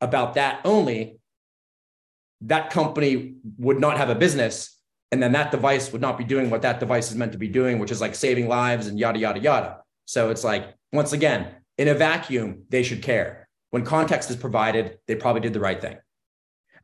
[0.00, 1.18] about that only,
[2.42, 4.76] that company would not have a business.
[5.10, 7.48] And then that device would not be doing what that device is meant to be
[7.48, 9.78] doing, which is like saving lives and yada, yada, yada.
[10.04, 13.48] So it's like, once again, in a vacuum, they should care.
[13.70, 15.98] When context is provided, they probably did the right thing.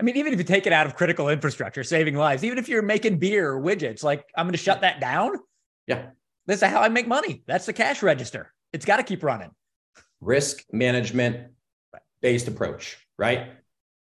[0.04, 2.68] I mean, even if you take it out of critical infrastructure, saving lives, even if
[2.68, 5.38] you're making beer or widgets, like I'm going to shut that down.
[5.86, 6.10] Yeah.
[6.46, 7.42] That's how I make money.
[7.46, 8.52] That's the cash register.
[8.74, 9.50] It's got to keep running.
[10.20, 11.52] Risk management
[12.20, 13.52] based approach right?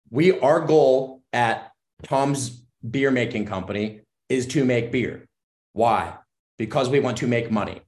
[0.10, 1.71] We our goal at
[2.03, 5.25] Tom's beer making company is to make beer.
[5.73, 6.15] Why?
[6.57, 7.81] Because we want to make money.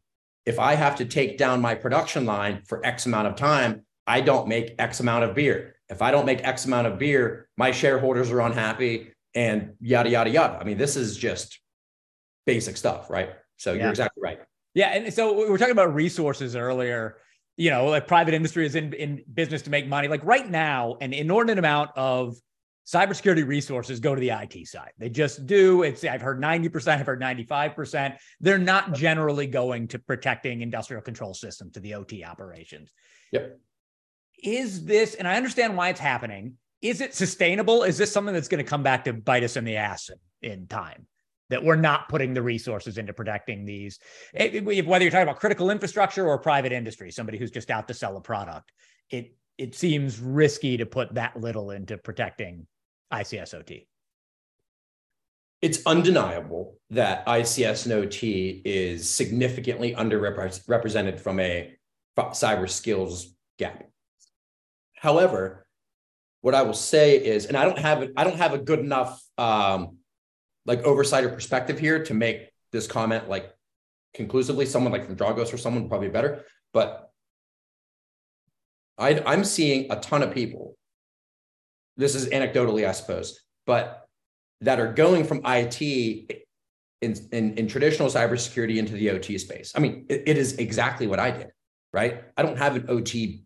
[0.45, 4.21] If I have to take down my production line for X amount of time, I
[4.21, 5.75] don't make X amount of beer.
[5.89, 10.29] If I don't make X amount of beer, my shareholders are unhappy and yada, yada,
[10.29, 10.57] yada.
[10.59, 11.59] I mean, this is just
[12.45, 13.31] basic stuff, right?
[13.57, 13.81] So yeah.
[13.81, 14.39] you're exactly right.
[14.73, 14.89] Yeah.
[14.89, 17.17] And so we were talking about resources earlier
[17.59, 20.07] you know, like private industry is in, in business to make money.
[20.07, 22.37] Like right now, an inordinate amount of
[22.87, 24.91] cybersecurity resources go to the IT side.
[24.97, 25.83] They just do.
[25.83, 28.15] It's I've heard 90%, I've heard 95%.
[28.39, 32.93] They're not generally going to protecting industrial control systems to the OT operations.
[33.33, 33.59] Yep.
[34.43, 36.55] Is this, and I understand why it's happening.
[36.81, 37.83] Is it sustainable?
[37.83, 40.09] Is this something that's going to come back to bite us in the ass
[40.41, 41.07] in, in time?
[41.49, 43.99] that we're not putting the resources into protecting these,
[44.35, 47.71] eh, eh, it, whether you're talking about critical infrastructure or private industry, somebody who's just
[47.71, 48.71] out to sell a product.
[49.09, 52.65] It it seems risky to put that little into protecting
[53.11, 53.87] ICSOT.
[55.61, 61.75] It's undeniable that ICS and OT is significantly underrepresented from a
[62.17, 63.88] cyber skills gap.
[64.99, 65.65] However,
[66.41, 69.21] what I will say is, and I don't have I don't have a good enough
[69.37, 69.97] um,
[70.65, 73.51] like oversight or perspective here to make this comment like
[74.13, 74.65] conclusively.
[74.65, 77.09] Someone like from Dragos or someone probably better, but
[78.97, 80.75] I, I'm seeing a ton of people.
[81.95, 84.05] This is anecdotally, I suppose, but
[84.61, 89.71] that are going from IT in, in, in traditional cybersecurity into the OT space.
[89.75, 91.47] I mean, it, it is exactly what I did,
[91.93, 92.23] right?
[92.35, 93.43] I don't have an OT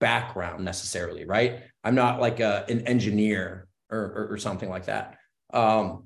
[0.00, 1.62] background necessarily, right?
[1.84, 5.16] I'm not like a, an engineer or, or, or something like that.
[5.52, 6.04] Um,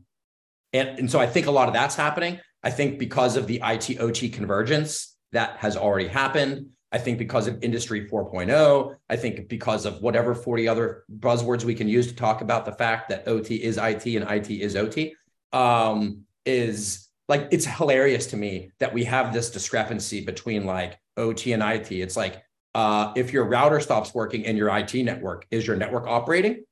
[0.72, 2.38] and, and so I think a lot of that's happening.
[2.62, 6.70] I think because of the IT OT convergence that has already happened.
[6.92, 11.74] I think because of Industry 4.0, I think because of whatever 40 other buzzwords we
[11.74, 15.14] can use to talk about the fact that OT is IT and IT is OT,
[15.52, 21.52] um, is like it's hilarious to me that we have this discrepancy between like OT
[21.52, 21.92] and IT.
[21.92, 22.42] It's like
[22.74, 26.64] uh, if your router stops working in your IT network, is your network operating?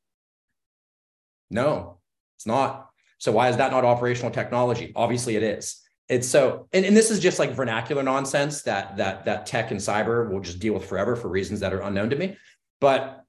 [1.51, 1.99] No,
[2.37, 2.91] it's not.
[3.19, 4.93] So why is that not operational technology?
[4.95, 9.25] Obviously, it is it's so and, and this is just like vernacular nonsense that that
[9.27, 12.17] that tech and cyber will just deal with forever for reasons that are unknown to
[12.17, 12.37] me
[12.81, 13.25] but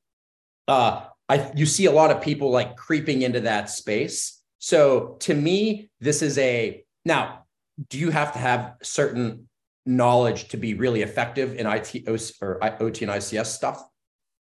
[0.68, 5.34] uh i you see a lot of people like creeping into that space so to
[5.34, 7.46] me this is a now
[7.90, 9.49] do you have to have certain
[9.90, 13.84] knowledge to be really effective in IT or OT and ICS stuff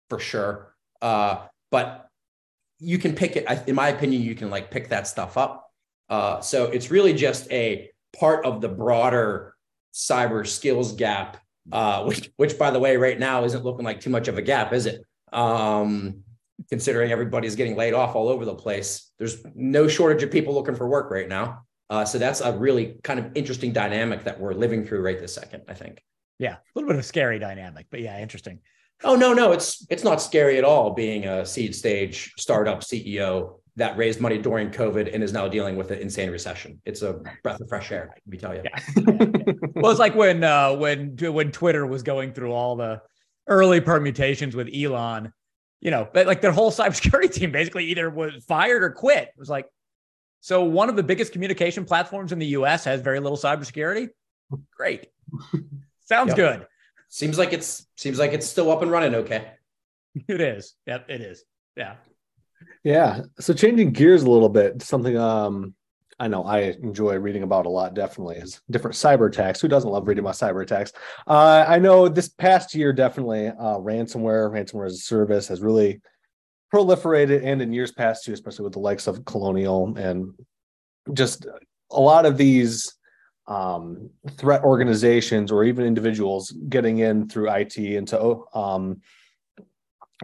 [0.09, 2.09] for sure uh but
[2.79, 5.71] you can pick it in my opinion you can like pick that stuff up
[6.09, 9.57] uh so it's really just a part of the broader
[9.97, 11.39] cyber skills gap,
[11.73, 14.43] uh, which, which by the way, right now isn't looking like too much of a
[14.43, 15.03] gap, is it?
[15.33, 16.23] Um,
[16.69, 20.75] considering everybody's getting laid off all over the place, there's no shortage of people looking
[20.75, 21.63] for work right now.
[21.89, 25.35] Uh, so that's a really kind of interesting dynamic that we're living through right this
[25.35, 26.03] second, I think.
[26.39, 28.59] Yeah, a little bit of a scary dynamic, but yeah, interesting.
[29.05, 33.61] Oh no, no, it's it's not scary at all being a seed stage startup CEO
[33.77, 36.81] that raised money during COVID and is now dealing with an insane recession.
[36.87, 38.63] It's a breath of fresh air, let me tell you.
[38.65, 38.81] Yeah.
[38.97, 39.53] yeah.
[39.77, 43.03] well, it's like when uh, when when Twitter was going through all the
[43.47, 45.33] early permutations with Elon,
[45.81, 49.29] you know, like their whole cybersecurity team basically either was fired or quit.
[49.29, 49.67] It was like,
[50.47, 52.85] so one of the biggest communication platforms in the U.S.
[52.85, 54.11] has very little cybersecurity.
[54.77, 55.09] Great,
[56.05, 56.37] sounds yep.
[56.37, 56.67] good.
[57.09, 59.17] Seems like it's seems like it's still up and running.
[59.17, 59.51] Okay,
[60.29, 60.77] it is.
[60.87, 61.43] Yep, it is.
[61.77, 61.95] Yeah.
[62.85, 63.23] Yeah.
[63.41, 65.75] So changing gears a little bit, something um
[66.21, 69.61] I know I enjoy reading about a lot, definitely is different cyber attacks.
[69.61, 70.93] Who doesn't love reading about cyber attacks?
[71.27, 76.01] Uh, I know this past year, definitely uh, ransomware, ransomware as a service has really
[76.73, 80.33] proliferated and in years past too, especially with the likes of Colonial and
[81.13, 81.47] just
[81.91, 82.95] a lot of these
[83.47, 89.01] um, threat organizations or even individuals getting in through IT into um,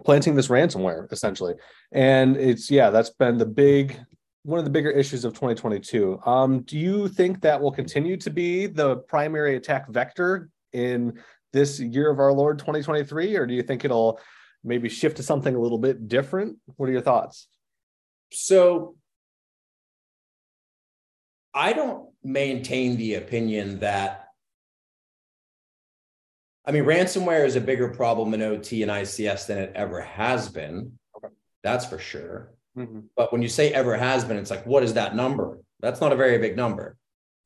[0.04, 1.54] planting this ransomware essentially.
[1.92, 3.98] And it's yeah that's been the big
[4.44, 8.28] one of the bigger issues of 2022 um, do you think that will continue to
[8.28, 11.16] be the primary attack vector in
[11.52, 14.18] this year of our lord 2023 or do you think it'll
[14.64, 17.48] maybe shift to something a little bit different what are your thoughts
[18.30, 18.94] so
[21.54, 24.22] i don't maintain the opinion that
[26.64, 30.48] I mean, ransomware is a bigger problem in OT and ICS than it ever has
[30.48, 30.92] been.
[31.16, 31.34] Okay.
[31.62, 32.52] That's for sure.
[32.76, 33.00] Mm-hmm.
[33.16, 35.58] But when you say ever has been, it's like, what is that number?
[35.80, 36.96] That's not a very big number.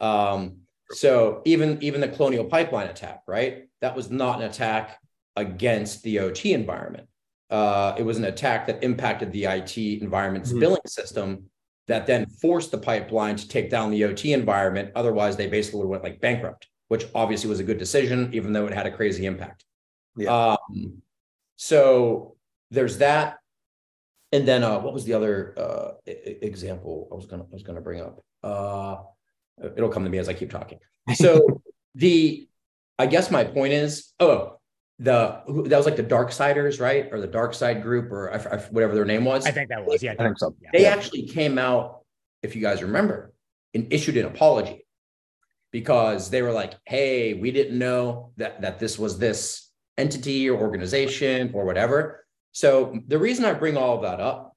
[0.00, 0.58] Um,
[0.90, 3.68] so even even the Colonial Pipeline attack, right?
[3.80, 4.98] That was not an attack
[5.36, 7.08] against the OT environment.
[7.50, 10.60] Uh, it was an attack that impacted the IT environment's mm-hmm.
[10.60, 11.44] billing system
[11.86, 14.90] that then forced the pipeline to take down the OT environment.
[14.96, 18.72] Otherwise, they basically went like bankrupt which obviously was a good decision, even though it
[18.72, 19.64] had a crazy impact.
[20.16, 20.56] Yeah.
[20.70, 21.02] Um,
[21.56, 22.36] so
[22.70, 23.38] there's that.
[24.32, 27.80] And then uh, what was the other uh, example I was gonna I was gonna
[27.80, 28.22] bring up?
[28.42, 28.96] Uh,
[29.76, 30.78] it'll come to me as I keep talking.
[31.14, 31.62] So
[31.94, 32.48] the
[32.98, 34.58] I guess my point is oh
[34.98, 38.58] the that was like the DarkSiders right or the dark side group or I, I,
[38.70, 40.88] whatever their name was i think that was yeah i think so they yeah.
[40.88, 42.00] actually came out
[42.42, 43.34] if you guys remember
[43.74, 44.86] and issued an apology
[45.76, 50.58] because they were like, hey, we didn't know that, that this was this entity or
[50.58, 52.24] organization or whatever.
[52.52, 54.56] So the reason I bring all of that up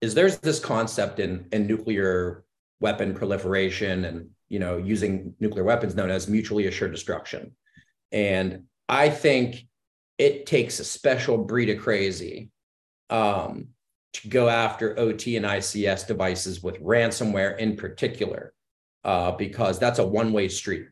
[0.00, 2.44] is there's this concept in, in nuclear
[2.80, 7.56] weapon proliferation and you know using nuclear weapons known as mutually assured destruction.
[8.12, 9.66] And I think
[10.18, 12.50] it takes a special breed of crazy
[13.08, 13.68] um,
[14.12, 18.52] to go after OT and ICS devices with ransomware in particular
[19.02, 20.88] uh, because that's a one way street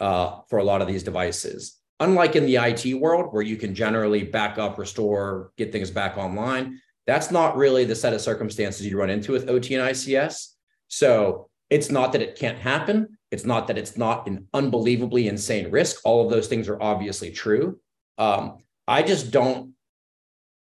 [0.00, 1.78] uh, for a lot of these devices.
[2.00, 6.18] Unlike in the IT world, where you can generally back up, restore, get things back
[6.18, 10.54] online, that's not really the set of circumstances you run into with OT and ICS.
[10.88, 13.16] So it's not that it can't happen.
[13.34, 16.00] It's not that it's not an unbelievably insane risk.
[16.04, 17.80] All of those things are obviously true.
[18.16, 19.72] Um, I just don't.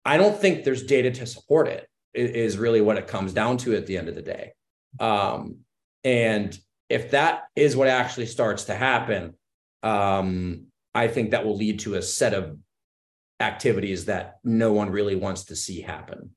[0.03, 1.87] I don't think there's data to support it.
[2.13, 4.51] Is really what it comes down to at the end of the day.
[4.99, 5.59] Um,
[6.03, 6.57] and
[6.89, 9.35] if that is what actually starts to happen,
[9.83, 12.57] um, I think that will lead to a set of
[13.39, 16.31] activities that no one really wants to see happen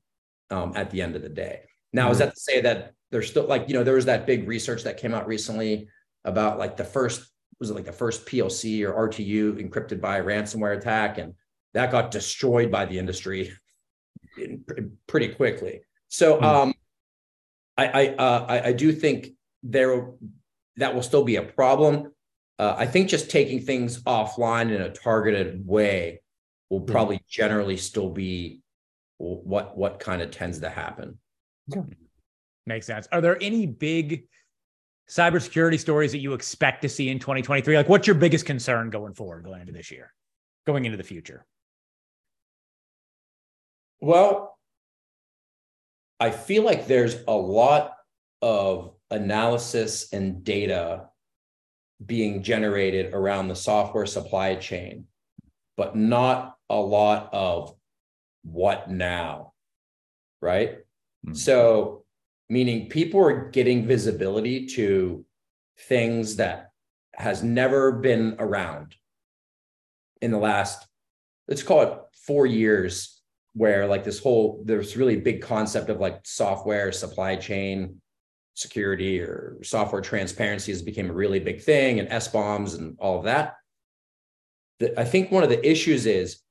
[0.49, 1.61] um, at the end of the day.
[1.91, 2.11] Now, mm-hmm.
[2.11, 4.83] is that to say that there's still like, you know, there was that big research
[4.83, 5.89] that came out recently
[6.25, 10.23] about like the first, was it like the first PLC or RTU encrypted by a
[10.23, 11.17] ransomware attack?
[11.17, 11.33] And
[11.73, 13.51] that got destroyed by the industry
[14.37, 14.63] in,
[15.07, 15.81] pretty quickly.
[16.09, 16.45] So mm-hmm.
[16.45, 16.73] um,
[17.77, 19.29] I, I, uh, I, I do think
[19.63, 20.11] there
[20.77, 22.11] that will still be a problem.
[22.57, 26.21] Uh, I think just taking things offline in a targeted way
[26.69, 26.85] will hmm.
[26.85, 27.29] probably mm-hmm.
[27.29, 28.61] generally still be
[29.17, 31.17] what what kind of tends to happen.
[31.67, 31.83] Yeah.
[32.65, 33.07] Makes sense.
[33.11, 34.23] Are there any big
[35.11, 37.75] cybersecurity stories that you expect to see in 2023?
[37.75, 40.13] Like, what's your biggest concern going forward, going into this year,
[40.65, 41.45] going into the future?
[43.99, 44.57] Well,
[46.19, 47.95] I feel like there's a lot
[48.41, 51.07] of analysis and data
[52.03, 55.05] being generated around the software supply chain,
[55.77, 57.75] but not a lot of
[58.43, 59.53] what now,
[60.41, 60.77] right?
[61.25, 61.33] Mm-hmm.
[61.33, 62.00] So,
[62.51, 65.23] meaning people are getting visibility to
[65.87, 66.71] things that
[67.15, 68.93] has never been around
[70.21, 70.85] in the last,
[71.47, 71.97] let's call it
[72.27, 73.21] four years,
[73.53, 78.01] where like this whole, there's really big concept of like software supply chain
[78.55, 83.23] security or software transparency has become a really big thing and SBOMs and all of
[83.23, 83.55] that.
[84.79, 86.41] The, I think one of the issues is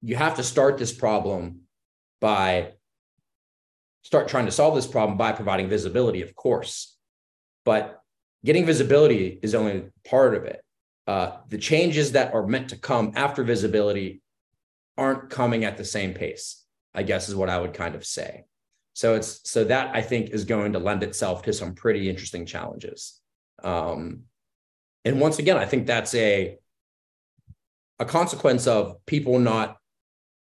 [0.00, 1.60] you have to start this problem
[2.18, 2.73] by
[4.04, 6.96] start trying to solve this problem by providing visibility, of course.
[7.64, 8.00] But
[8.44, 10.62] getting visibility is only part of it.
[11.06, 14.22] Uh, the changes that are meant to come after visibility
[14.96, 16.62] aren't coming at the same pace,
[16.94, 18.44] I guess is what I would kind of say.
[18.92, 22.46] So it's so that I think is going to lend itself to some pretty interesting
[22.46, 23.20] challenges.
[23.62, 24.20] Um,
[25.04, 26.58] and once again, I think that's a
[27.98, 29.78] a consequence of people not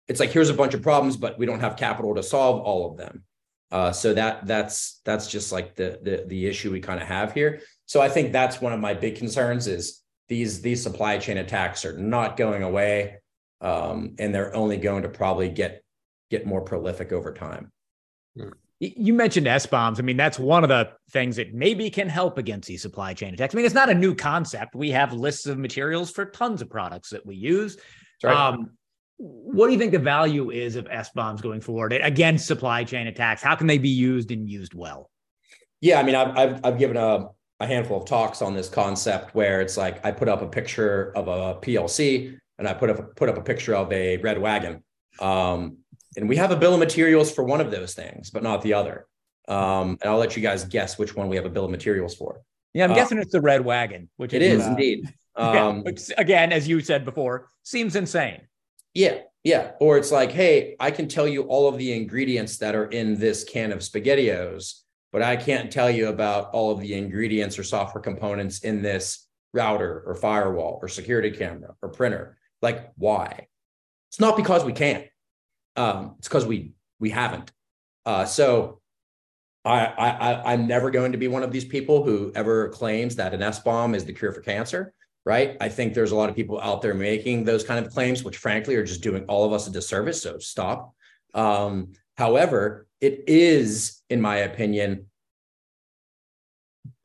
[0.08, 2.90] it's like here's a bunch of problems, but we don't have capital to solve all
[2.90, 3.24] of them.
[3.72, 7.32] Uh, so that that's that's just like the the, the issue we kind of have
[7.32, 7.62] here.
[7.86, 11.86] So I think that's one of my big concerns is these these supply chain attacks
[11.86, 13.16] are not going away,
[13.62, 15.82] um, and they're only going to probably get
[16.30, 17.72] get more prolific over time.
[18.36, 18.50] Hmm.
[18.78, 20.00] You mentioned SBOMs.
[20.00, 23.32] I mean, that's one of the things that maybe can help against these supply chain
[23.32, 23.54] attacks.
[23.54, 24.74] I mean, it's not a new concept.
[24.74, 27.78] We have lists of materials for tons of products that we use.
[28.24, 28.34] Right.
[28.34, 28.72] Um,
[29.18, 33.42] what do you think the value is of SBOMs going forward against supply chain attacks?
[33.42, 35.10] How can they be used and used well?
[35.80, 37.28] Yeah, I mean, I've I've, I've given a,
[37.60, 41.12] a handful of talks on this concept where it's like I put up a picture
[41.16, 44.82] of a PLC and I put up put up a picture of a red wagon,
[45.20, 45.78] um,
[46.16, 48.74] and we have a bill of materials for one of those things, but not the
[48.74, 49.06] other.
[49.48, 52.14] Um, and I'll let you guys guess which one we have a bill of materials
[52.14, 52.40] for.
[52.74, 55.14] Yeah, I'm uh, guessing it's the red wagon, which it is, is uh, indeed.
[55.34, 58.42] Um, yeah, which, again, as you said before, seems insane.
[58.94, 59.72] Yeah, yeah.
[59.80, 63.18] Or it's like, hey, I can tell you all of the ingredients that are in
[63.18, 64.80] this can of SpaghettiOs,
[65.12, 69.26] but I can't tell you about all of the ingredients or software components in this
[69.52, 72.38] router or firewall or security camera or printer.
[72.60, 73.48] Like, why?
[74.10, 75.06] It's not because we can't.
[75.76, 77.50] Um, it's because we we haven't.
[78.04, 78.80] Uh, so
[79.64, 83.32] I, I I'm never going to be one of these people who ever claims that
[83.32, 84.92] an SBOM is the cure for cancer
[85.24, 85.56] right?
[85.60, 88.38] I think there's a lot of people out there making those kind of claims, which
[88.38, 90.22] frankly are just doing all of us a disservice.
[90.22, 90.94] So stop.
[91.34, 95.06] Um, however, it is, in my opinion,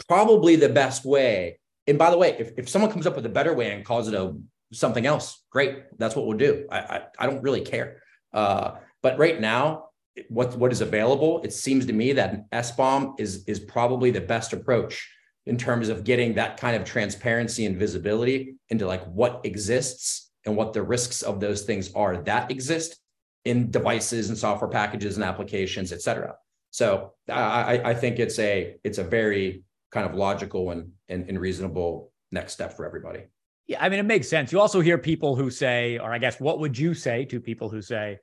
[0.08, 1.60] probably the best way.
[1.86, 4.08] And by the way, if, if someone comes up with a better way and calls
[4.08, 4.36] it a
[4.74, 5.84] something else, great.
[5.98, 6.68] That's what we'll do.
[6.70, 8.02] I I, I don't really care.
[8.34, 9.90] Uh, but right now,
[10.30, 14.22] what what is available, it seems to me that an SBOM is is probably the
[14.22, 15.10] best approach
[15.48, 20.56] in terms of getting that kind of transparency and visibility into like what exists and
[20.56, 23.00] what the risks of those things are that exist
[23.46, 26.36] in devices and software packages and applications, et cetera.
[26.72, 31.40] So I, I think it's a it's a very kind of logical and, and, and
[31.40, 33.24] reasonable next step for everybody.
[33.68, 34.52] Yeah, I mean, it makes sense.
[34.52, 37.70] You also hear people who say, or I guess, what would you say to people
[37.70, 38.20] who say,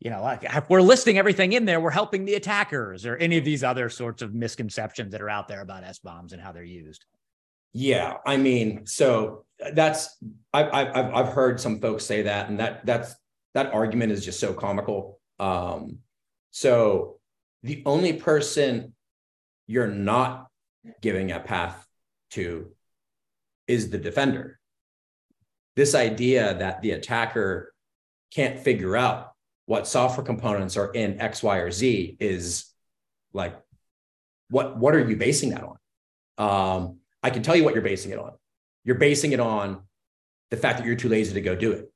[0.00, 3.44] you know, like we're listing everything in there, we're helping the attackers, or any of
[3.44, 7.04] these other sorts of misconceptions that are out there about SBOMs and how they're used.
[7.72, 10.16] Yeah, I mean, so that's
[10.52, 13.14] I've I've I've heard some folks say that, and that that's
[13.54, 15.18] that argument is just so comical.
[15.40, 15.98] Um,
[16.50, 17.18] so
[17.62, 18.94] the only person
[19.66, 20.48] you're not
[21.02, 21.86] giving a path
[22.30, 22.70] to
[23.66, 24.58] is the defender.
[25.76, 27.72] This idea that the attacker
[28.32, 29.32] can't figure out
[29.68, 32.72] what software components are in X, Y, or Z is
[33.34, 33.54] like,
[34.48, 35.76] what, what are you basing that on?
[36.38, 38.32] Um, I can tell you what you're basing it on.
[38.84, 39.82] You're basing it on
[40.50, 41.92] the fact that you're too lazy to go do it.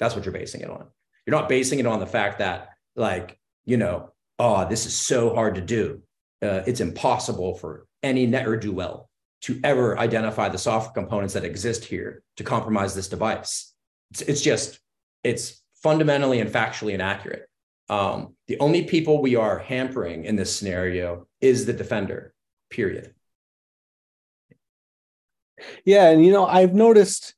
[0.00, 0.88] That's what you're basing it on.
[1.24, 4.10] You're not basing it on the fact that, like, you know,
[4.40, 6.02] oh, this is so hard to do.
[6.42, 9.08] Uh, it's impossible for any ne'er do well
[9.42, 13.72] to ever identify the software components that exist here to compromise this device.
[14.10, 14.80] It's, it's just,
[15.22, 17.46] it's fundamentally and factually inaccurate.
[17.90, 22.32] Um, the only people we are hampering in this scenario is the defender,
[22.70, 23.14] period.
[25.84, 26.08] Yeah.
[26.08, 27.34] And, you know, I've noticed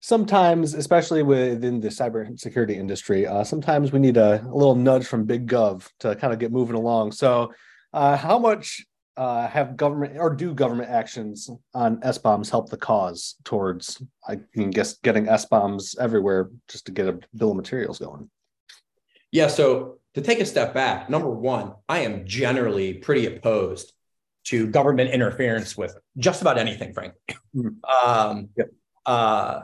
[0.00, 5.24] sometimes, especially within the cybersecurity industry, uh, sometimes we need a, a, little nudge from
[5.24, 7.12] big gov to kind of get moving along.
[7.12, 7.52] So,
[7.94, 8.84] uh, how much
[9.20, 14.36] uh, have government or do government actions on SBOMs help the cause towards, I
[14.70, 18.30] guess, getting SBOMs everywhere just to get a bill of materials going?
[19.30, 19.48] Yeah.
[19.48, 23.92] So, to take a step back, number one, I am generally pretty opposed
[24.44, 27.20] to government interference with just about anything, frankly.
[27.54, 28.08] Mm-hmm.
[28.08, 28.70] Um, yep.
[29.04, 29.60] uh,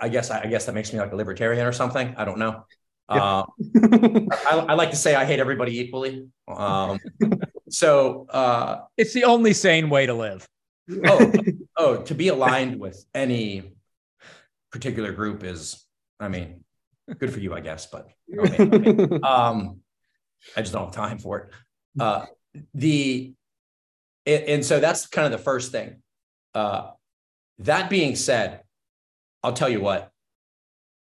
[0.00, 2.14] I guess I guess that makes me like a libertarian or something.
[2.16, 2.64] I don't know.
[3.08, 3.42] Uh,
[3.82, 6.28] I, I, like to say I hate everybody equally.
[6.46, 7.00] Um,
[7.70, 10.46] so uh, it's the only sane way to live.
[11.06, 11.32] oh,
[11.76, 13.72] oh, to be aligned with any
[14.72, 15.84] particular group is,
[16.18, 16.64] I mean,
[17.18, 17.86] good for you, I guess.
[17.86, 19.24] But you know I, mean?
[19.24, 19.80] um,
[20.56, 21.50] I just don't have time for it.
[21.98, 22.26] Uh,
[22.74, 23.34] the
[24.26, 26.02] and, and, so that's kind of the first thing.
[26.54, 26.90] Uh,
[27.60, 28.62] that being said,
[29.42, 30.10] I'll tell you what,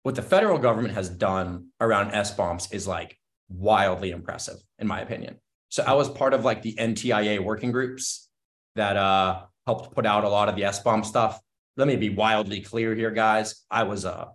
[0.02, 5.38] what the federal government has done around SBOMs is like wildly impressive, in my opinion.
[5.68, 8.28] So I was part of like the NTIA working groups
[8.76, 11.40] that uh, helped put out a lot of the SBOM stuff.
[11.76, 13.64] Let me be wildly clear here, guys.
[13.70, 14.28] I was a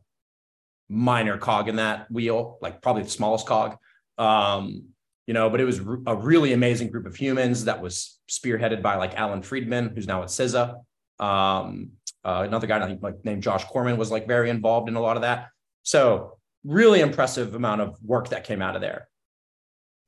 [0.90, 3.78] minor cog in that wheel, like probably the smallest cog.
[4.18, 4.90] Um,
[5.26, 8.96] you know, but it was a really amazing group of humans that was spearheaded by
[8.96, 10.76] like Alan Friedman, who's now at CISA.
[11.20, 11.92] Um,
[12.26, 15.22] uh, another guy like, named Josh Corman was like very involved in a lot of
[15.22, 15.48] that.
[15.84, 19.08] So really impressive amount of work that came out of there.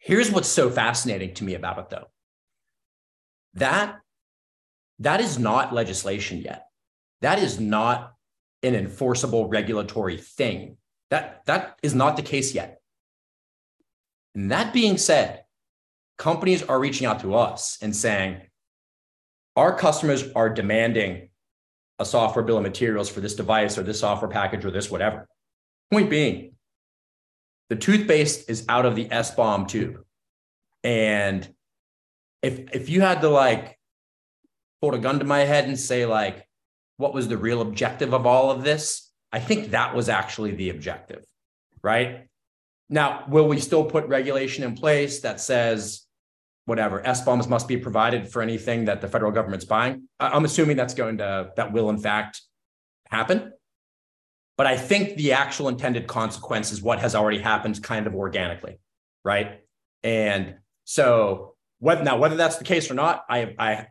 [0.06, 2.06] Here's what's so fascinating to me about it though.
[3.56, 4.02] That
[5.00, 6.68] that is not legislation yet.
[7.22, 8.14] That is not
[8.62, 10.78] an enforceable regulatory thing.
[11.10, 12.82] That that is not the case yet.
[14.36, 15.44] And that being said,
[16.20, 18.42] companies are reaching out to us and saying,
[19.56, 21.30] our customers are demanding
[21.98, 25.28] a software bill of materials for this device or this software package or this whatever.
[25.92, 26.55] Point being,
[27.70, 30.04] the toothpaste is out of the SBOM tube.
[30.84, 31.48] And
[32.42, 33.78] if if you had to like
[34.82, 36.48] hold a gun to my head and say like
[36.98, 40.70] what was the real objective of all of this, I think that was actually the
[40.70, 41.26] objective,
[41.82, 42.28] right?
[42.88, 46.06] Now, will we still put regulation in place that says
[46.66, 50.08] whatever SBOMs must be provided for anything that the federal government's buying.
[50.20, 52.42] I'm assuming that's going to that will in fact
[53.10, 53.54] happen.
[54.58, 58.80] But I think the actual intended consequence is what has already happened kind of organically,
[59.24, 59.62] right?
[60.04, 63.88] And so whether now whether that's the case or not, I I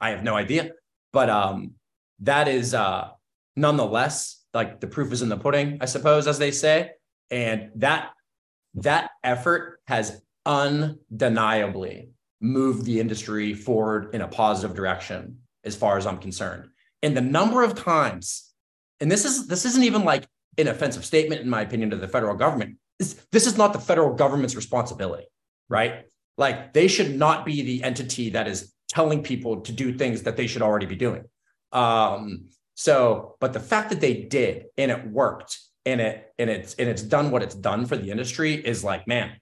[0.00, 0.72] I have no idea.
[1.12, 1.74] But um
[2.20, 3.10] that is uh
[3.54, 6.92] nonetheless like the proof is in the pudding, I suppose, as they say.
[7.30, 8.10] And that
[8.74, 12.10] that effort has undeniably
[12.40, 16.68] moved the industry forward in a positive direction as far as I'm concerned.
[17.02, 18.47] And the number of times,
[19.00, 20.26] and this is this isn't even like
[20.56, 22.76] an offensive statement, in my opinion, to the federal government.
[22.98, 25.26] This, this is not the federal government's responsibility,
[25.68, 26.06] right?
[26.36, 30.36] Like they should not be the entity that is telling people to do things that
[30.36, 31.24] they should already be doing.
[31.72, 36.74] Um, so, but the fact that they did and it worked and it and it's
[36.74, 39.32] and it's done what it's done for the industry is like, man,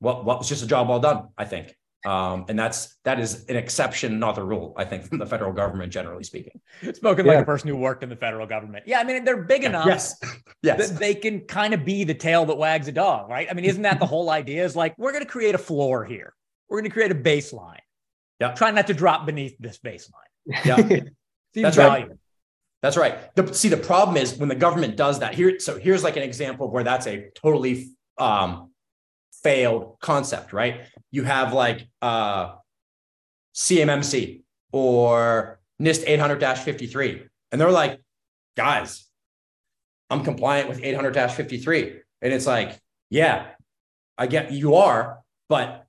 [0.00, 1.74] what what was just a job well done, I think.
[2.04, 5.52] Um, and that's that is an exception, not the rule, I think, from the federal
[5.52, 6.60] government, generally speaking.
[6.92, 7.32] Spoken yeah.
[7.32, 8.84] like a person who worked in the federal government.
[8.86, 10.18] Yeah, I mean, they're big enough yes.
[10.62, 10.90] yes.
[10.90, 13.48] that they can kind of be the tail that wags a dog, right?
[13.50, 14.64] I mean, isn't that the whole idea?
[14.64, 16.34] Is like, we're going to create a floor here.
[16.68, 17.80] We're going to create a baseline.
[18.40, 18.52] Yeah.
[18.52, 20.12] Try not to drop beneath this baseline.
[20.64, 20.76] Yeah.
[21.54, 22.10] That's valuable.
[22.10, 22.18] right.
[22.82, 23.34] That's right.
[23.34, 25.58] The, see, the problem is when the government does that here.
[25.58, 27.88] So here's like an example of where that's a totally
[28.18, 28.70] um,
[29.42, 30.82] failed concept, right?
[31.10, 32.54] You have like uh,
[33.54, 34.42] CMMC
[34.72, 38.00] or NIST 800 53, and they're like,
[38.56, 39.06] guys,
[40.10, 42.00] I'm compliant with 800 53.
[42.20, 42.78] And it's like,
[43.10, 43.48] yeah,
[44.16, 45.86] I get you are, but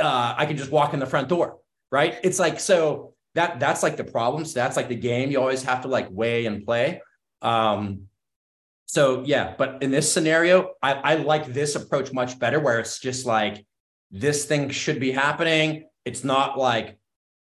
[0.00, 1.58] uh, I can just walk in the front door.
[1.92, 2.18] right?
[2.24, 4.44] It's like so that that's like the problem.
[4.44, 7.00] So that's like the game you always have to like weigh and play.
[7.42, 8.08] Um,
[8.86, 12.98] so yeah, but in this scenario, I, I like this approach much better, where it's
[12.98, 13.64] just like
[14.12, 15.88] this thing should be happening.
[16.04, 16.98] It's not like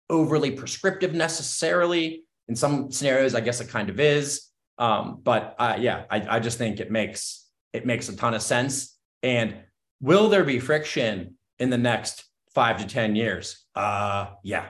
[0.10, 2.24] overly prescriptive necessarily.
[2.50, 4.44] In some scenarios, I guess it kind of is.
[4.78, 8.42] Um, but uh, yeah, I, I just think it makes it makes a ton of
[8.42, 8.98] sense.
[9.24, 9.56] And
[10.02, 13.66] will there be friction in the next five to ten years?
[13.76, 14.68] Uh, yeah.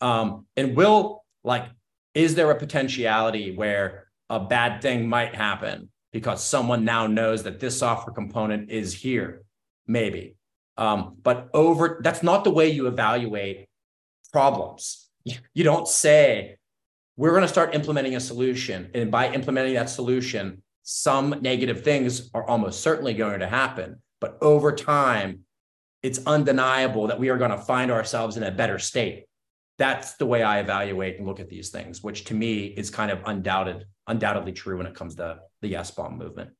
[0.00, 1.66] Um, and will like,
[2.14, 7.60] is there a potentiality where a bad thing might happen because someone now knows that
[7.60, 9.42] this software component is here?
[9.86, 10.37] Maybe.
[10.78, 13.66] Um, but over that's not the way you evaluate
[14.32, 15.10] problems.
[15.52, 16.56] You don't say,
[17.16, 18.90] we're going to start implementing a solution.
[18.94, 24.00] And by implementing that solution, some negative things are almost certainly going to happen.
[24.20, 25.40] But over time,
[26.02, 29.26] it's undeniable that we are going to find ourselves in a better state.
[29.78, 33.10] That's the way I evaluate and look at these things, which to me is kind
[33.10, 36.50] of undoubted, undoubtedly true when it comes to the yes bomb movement.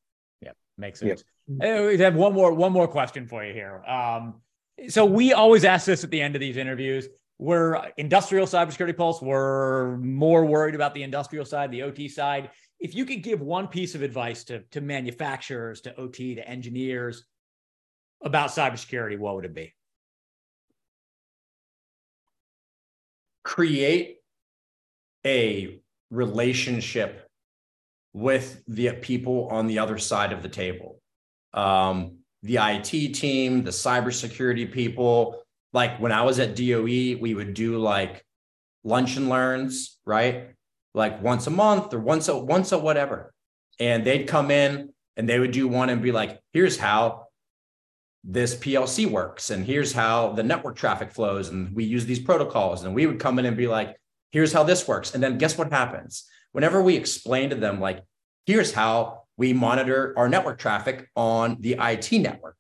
[0.43, 1.21] Yeah, makes sense.
[1.21, 1.38] Yeah.
[1.49, 3.83] We have one more one more question for you here.
[3.87, 4.43] Um,
[4.89, 7.09] so we always ask this at the end of these interviews.
[7.39, 9.23] We're industrial cybersecurity pulse.
[9.23, 12.51] We're more worried about the industrial side, the OT side.
[12.81, 17.25] If you could give one piece of advice to, to manufacturers, to OT, to engineers
[18.23, 19.73] about cybersecurity, what would it be?
[23.45, 24.19] Create
[25.25, 25.81] a
[26.11, 27.29] relationship
[28.13, 31.01] with the people on the other side of the table.
[31.55, 35.43] Um, the IT team, the cybersecurity people.
[35.73, 38.25] Like when I was at DOE, we would do like
[38.85, 40.51] lunch and learns, right?
[40.95, 43.33] Like once a month or once a once a whatever.
[43.81, 47.27] And they'd come in and they would do one and be like, here's how
[48.25, 52.85] this PLC works, and here's how the network traffic flows, and we use these protocols.
[52.85, 53.97] And we would come in and be like,
[54.33, 55.15] here's how this works.
[55.15, 56.25] And then guess what happens?
[56.53, 58.05] Whenever we explain to them, like,
[58.47, 62.57] here's how we monitor our network traffic on the IT network.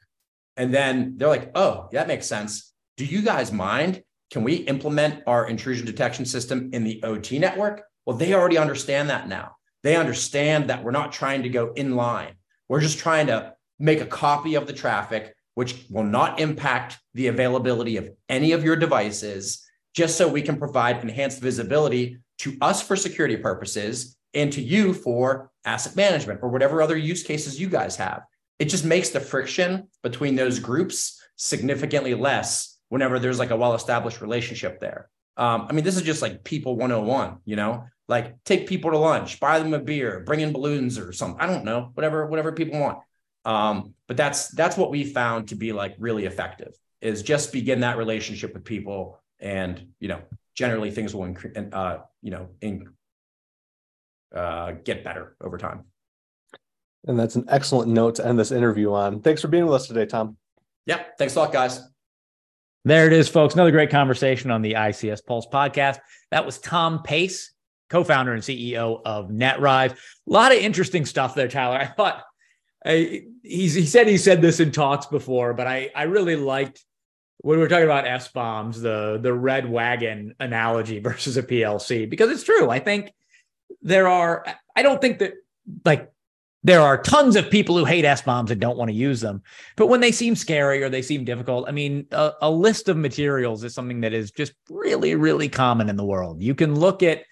[0.57, 2.72] And then they're like, oh, that makes sense.
[2.97, 4.03] Do you guys mind?
[4.31, 7.83] Can we implement our intrusion detection system in the OT network?
[8.07, 9.57] Well, they already understand that now.
[9.83, 12.35] They understand that we're not trying to go in line.
[12.68, 17.29] We're just trying to make a copy of the traffic, which will not impact the
[17.29, 19.64] availability of any of your devices,
[19.95, 24.95] just so we can provide enhanced visibility to us for security purposes and to you
[24.95, 28.22] for asset management or whatever other use cases you guys have.
[28.59, 33.74] It just makes the friction between those groups significantly less whenever there's like a well
[33.74, 35.11] established relationship there.
[35.36, 38.99] Um, I mean, this is just like people 101, you know, like take people to
[38.99, 41.41] lunch, buy them a beer, bring in balloons or something.
[41.41, 42.99] I don't know, whatever, whatever people want.
[43.45, 47.80] Um, but that's that's what we found to be like really effective is just begin
[47.80, 50.20] that relationship with people and you know
[50.55, 52.89] generally things will increase uh, you know in,
[54.35, 55.85] uh, get better over time.
[57.07, 59.20] And that's an excellent note to end this interview on.
[59.20, 60.37] Thanks for being with us today, Tom.
[60.87, 61.03] Yeah.
[61.18, 61.81] Thanks a lot, guys.
[62.85, 63.55] There it is, folks.
[63.55, 65.99] Another great conversation on the ICS Pulse podcast.
[66.31, 67.53] That was Tom Pace,
[67.91, 69.93] co founder and CEO of Netrise.
[69.93, 71.76] A lot of interesting stuff there, Tyler.
[71.81, 72.22] I thought
[72.85, 76.85] I, he's, he said he said this in talks before, but I, I really liked
[77.39, 82.31] when we are talking about SBOMs, the, the red wagon analogy versus a PLC, because
[82.31, 82.70] it's true.
[82.70, 83.12] I think
[83.83, 84.45] there are,
[84.77, 85.35] I don't think that
[85.85, 86.11] like
[86.64, 89.43] there are tons of people who hate SBOMs and don't want to use them.
[89.77, 92.97] But when they seem scary or they seem difficult, I mean, a, a, list of
[92.97, 96.43] materials is something that is just really, really common in the world.
[96.43, 97.23] You can look at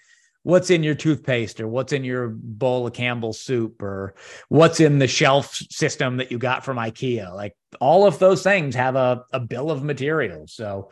[0.43, 4.15] what's in your toothpaste or what's in your bowl of Campbell's soup or
[4.47, 7.35] what's in the shelf system that you got from IKEA.
[7.35, 10.53] Like all of those things have a, a bill of materials.
[10.53, 10.89] So,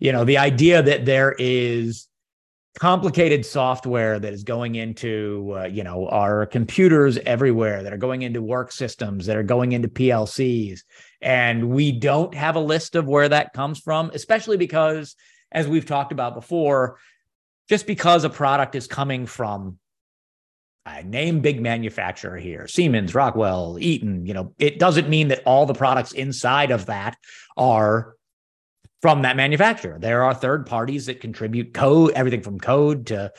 [0.00, 2.08] you know, the idea that there is
[2.78, 8.20] complicated software that is going into uh, you know our computers everywhere that are going
[8.22, 10.80] into work systems that are going into PLCs
[11.22, 15.16] and we don't have a list of where that comes from especially because
[15.50, 16.98] as we've talked about before
[17.66, 19.78] just because a product is coming from
[20.84, 25.64] I name big manufacturer here Siemens Rockwell Eaton you know it doesn't mean that all
[25.64, 27.16] the products inside of that
[27.56, 28.15] are
[29.06, 30.00] from that manufacturer.
[30.00, 33.32] There are third parties that contribute code, everything from code to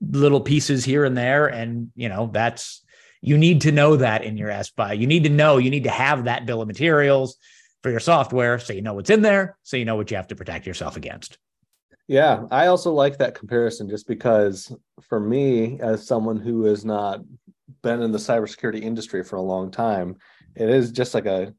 [0.00, 1.48] little pieces here and there.
[1.48, 2.82] And, you know, that's,
[3.20, 4.98] you need to know that in your SBI.
[4.98, 7.36] You need to know, you need to have that bill of materials
[7.82, 10.28] for your software so you know what's in there, so you know what you have
[10.28, 11.36] to protect yourself against.
[12.08, 14.74] Yeah, I also like that comparison just because
[15.10, 17.20] for me, as someone who has not
[17.82, 20.16] been in the cybersecurity industry for a long time,
[20.56, 21.52] it is just like a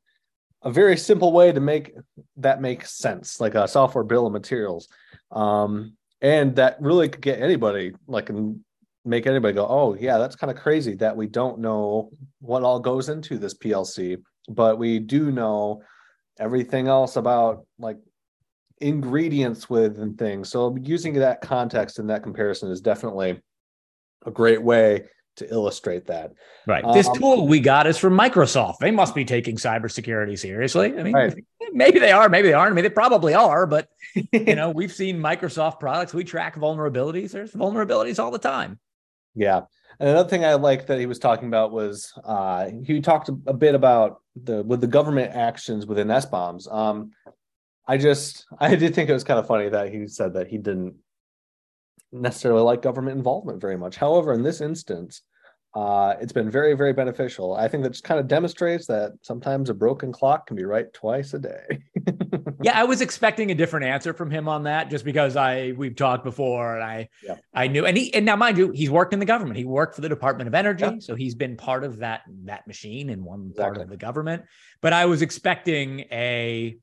[0.64, 1.94] a very simple way to make
[2.38, 4.88] that make sense, like a software bill of materials.
[5.32, 8.62] Um, and that really could get anybody like and
[9.06, 12.10] make anybody go, oh yeah, that's kind of crazy that we don't know
[12.40, 15.84] what all goes into this PLC, but we do know
[16.40, 17.98] everything else about like
[18.80, 20.50] ingredients with and things.
[20.50, 23.42] So using that context and that comparison is definitely
[24.26, 25.04] a great way
[25.38, 26.34] to illustrate that.
[26.68, 26.84] Right.
[26.94, 28.78] This um, tool we got is from Microsoft.
[28.80, 30.98] They must be taking cybersecurity seriously.
[30.98, 31.34] I mean, right.
[31.74, 32.72] maybe they are, maybe they aren't.
[32.72, 33.88] I mean, they probably are, but
[34.32, 36.14] you know, we've seen Microsoft products.
[36.14, 37.32] We track vulnerabilities.
[37.32, 38.80] There's vulnerabilities all the time.
[39.36, 39.62] Yeah.
[40.00, 43.54] And another thing I like that he was talking about was uh, he talked a
[43.54, 46.72] bit about the with the government actions within SBOMs.
[46.74, 47.12] Um,
[47.88, 50.58] I just I did think it was kind of funny that he said that he
[50.58, 50.96] didn't
[52.12, 53.96] necessarily like government involvement very much.
[53.96, 55.22] However, in this instance,
[55.76, 57.56] uh, it's been very, very beneficial.
[57.56, 60.94] I think that just kind of demonstrates that sometimes a broken clock can be right
[60.94, 61.80] twice a day.
[62.62, 65.96] yeah, I was expecting a different answer from him on that, just because I we've
[65.96, 67.38] talked before, and I yeah.
[67.56, 69.58] I knew, and he and now mind you, he's worked in the government.
[69.58, 71.00] He worked for the Department of Energy, yeah.
[71.00, 73.64] so he's been part of that that machine in one exactly.
[73.64, 74.44] part of the government.
[74.80, 76.78] But I was expecting a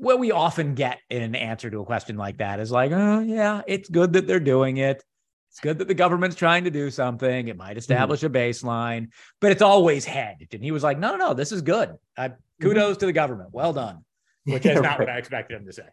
[0.00, 3.20] what we often get in an answer to a question like that is like, oh,
[3.20, 5.04] yeah, it's good that they're doing it.
[5.50, 7.48] It's good that the government's trying to do something.
[7.48, 7.78] It might mm-hmm.
[7.78, 8.34] establish mm-hmm.
[8.34, 9.08] a baseline,
[9.40, 10.54] but it's always hedged.
[10.54, 11.94] And he was like, no, no, no, this is good.
[12.16, 12.32] I,
[12.62, 13.00] kudos mm-hmm.
[13.00, 13.50] to the government.
[13.52, 14.04] Well done,
[14.44, 15.86] which is not what I expected him to say.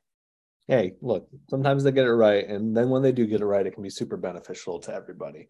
[0.68, 2.48] Hey, look, sometimes they get it right.
[2.48, 5.50] And then when they do get it right, it can be super beneficial to everybody.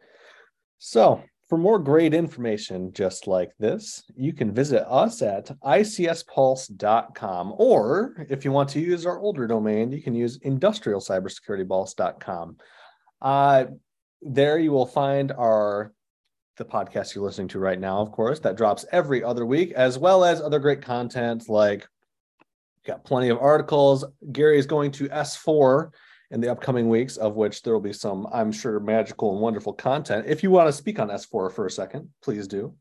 [0.80, 7.54] So for more great information just like this, you can visit us at icspulse.com.
[7.58, 12.58] Or if you want to use our older domain, you can use industrialcybersecuritypulse.com.
[13.22, 13.66] Uh,
[14.22, 15.94] there you will find our
[16.58, 20.00] the podcast you're listening to right now, of course, that drops every other week, as
[20.00, 21.88] well as other great content like
[22.86, 24.04] got plenty of articles.
[24.32, 25.92] Gary is going to S4
[26.32, 29.74] in the upcoming weeks, of which there will be some, I'm sure, magical and wonderful
[29.74, 30.26] content.
[30.28, 32.76] If you want to speak on S4 for a second, please do.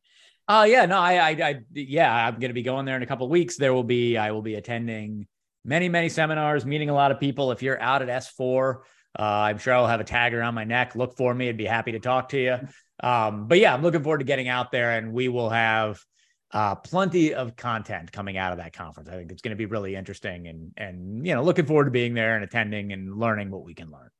[0.48, 3.02] Oh uh, yeah, no, I, I, I, yeah, I'm going to be going there in
[3.02, 3.56] a couple weeks.
[3.56, 5.26] There will be, I will be attending
[5.64, 7.50] many, many seminars, meeting a lot of people.
[7.50, 8.76] If you're out at S4,
[9.18, 10.94] uh, I'm sure I'll have a tag around my neck.
[10.94, 11.48] Look for me.
[11.48, 12.58] I'd be happy to talk to you.
[13.02, 16.00] Um, but yeah, I'm looking forward to getting out there, and we will have
[16.52, 19.08] uh, plenty of content coming out of that conference.
[19.08, 21.90] I think it's going to be really interesting and and you know looking forward to
[21.90, 24.10] being there and attending and learning what we can learn.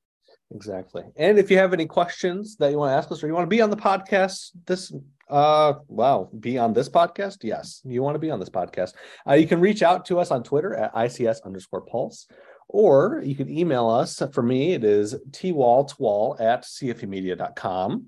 [0.55, 1.03] Exactly.
[1.17, 3.45] And if you have any questions that you want to ask us or you want
[3.45, 4.93] to be on the podcast this
[5.29, 7.39] uh wow, be on this podcast?
[7.43, 8.93] Yes, you want to be on this podcast.
[9.29, 12.27] Uh, you can reach out to us on Twitter at ICS underscore pulse.
[12.69, 14.21] Or you can email us.
[14.33, 18.07] For me, it is twall at cfemedia.com.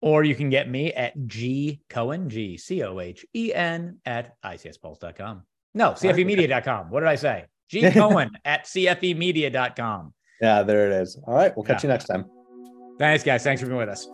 [0.00, 4.34] Or you can get me at G Cohen, G C O H E N at
[4.44, 5.42] ICSPulse.com.
[5.74, 6.90] No, CFEmedia.com.
[6.90, 7.44] What did I say?
[7.68, 10.14] G Cohen at CFEmedia.com.
[10.40, 11.20] Yeah, there it is.
[11.26, 11.54] All right.
[11.56, 11.88] We'll catch yeah.
[11.88, 12.24] you next time.
[12.98, 13.42] Thanks, guys.
[13.42, 14.08] Thanks for being with us.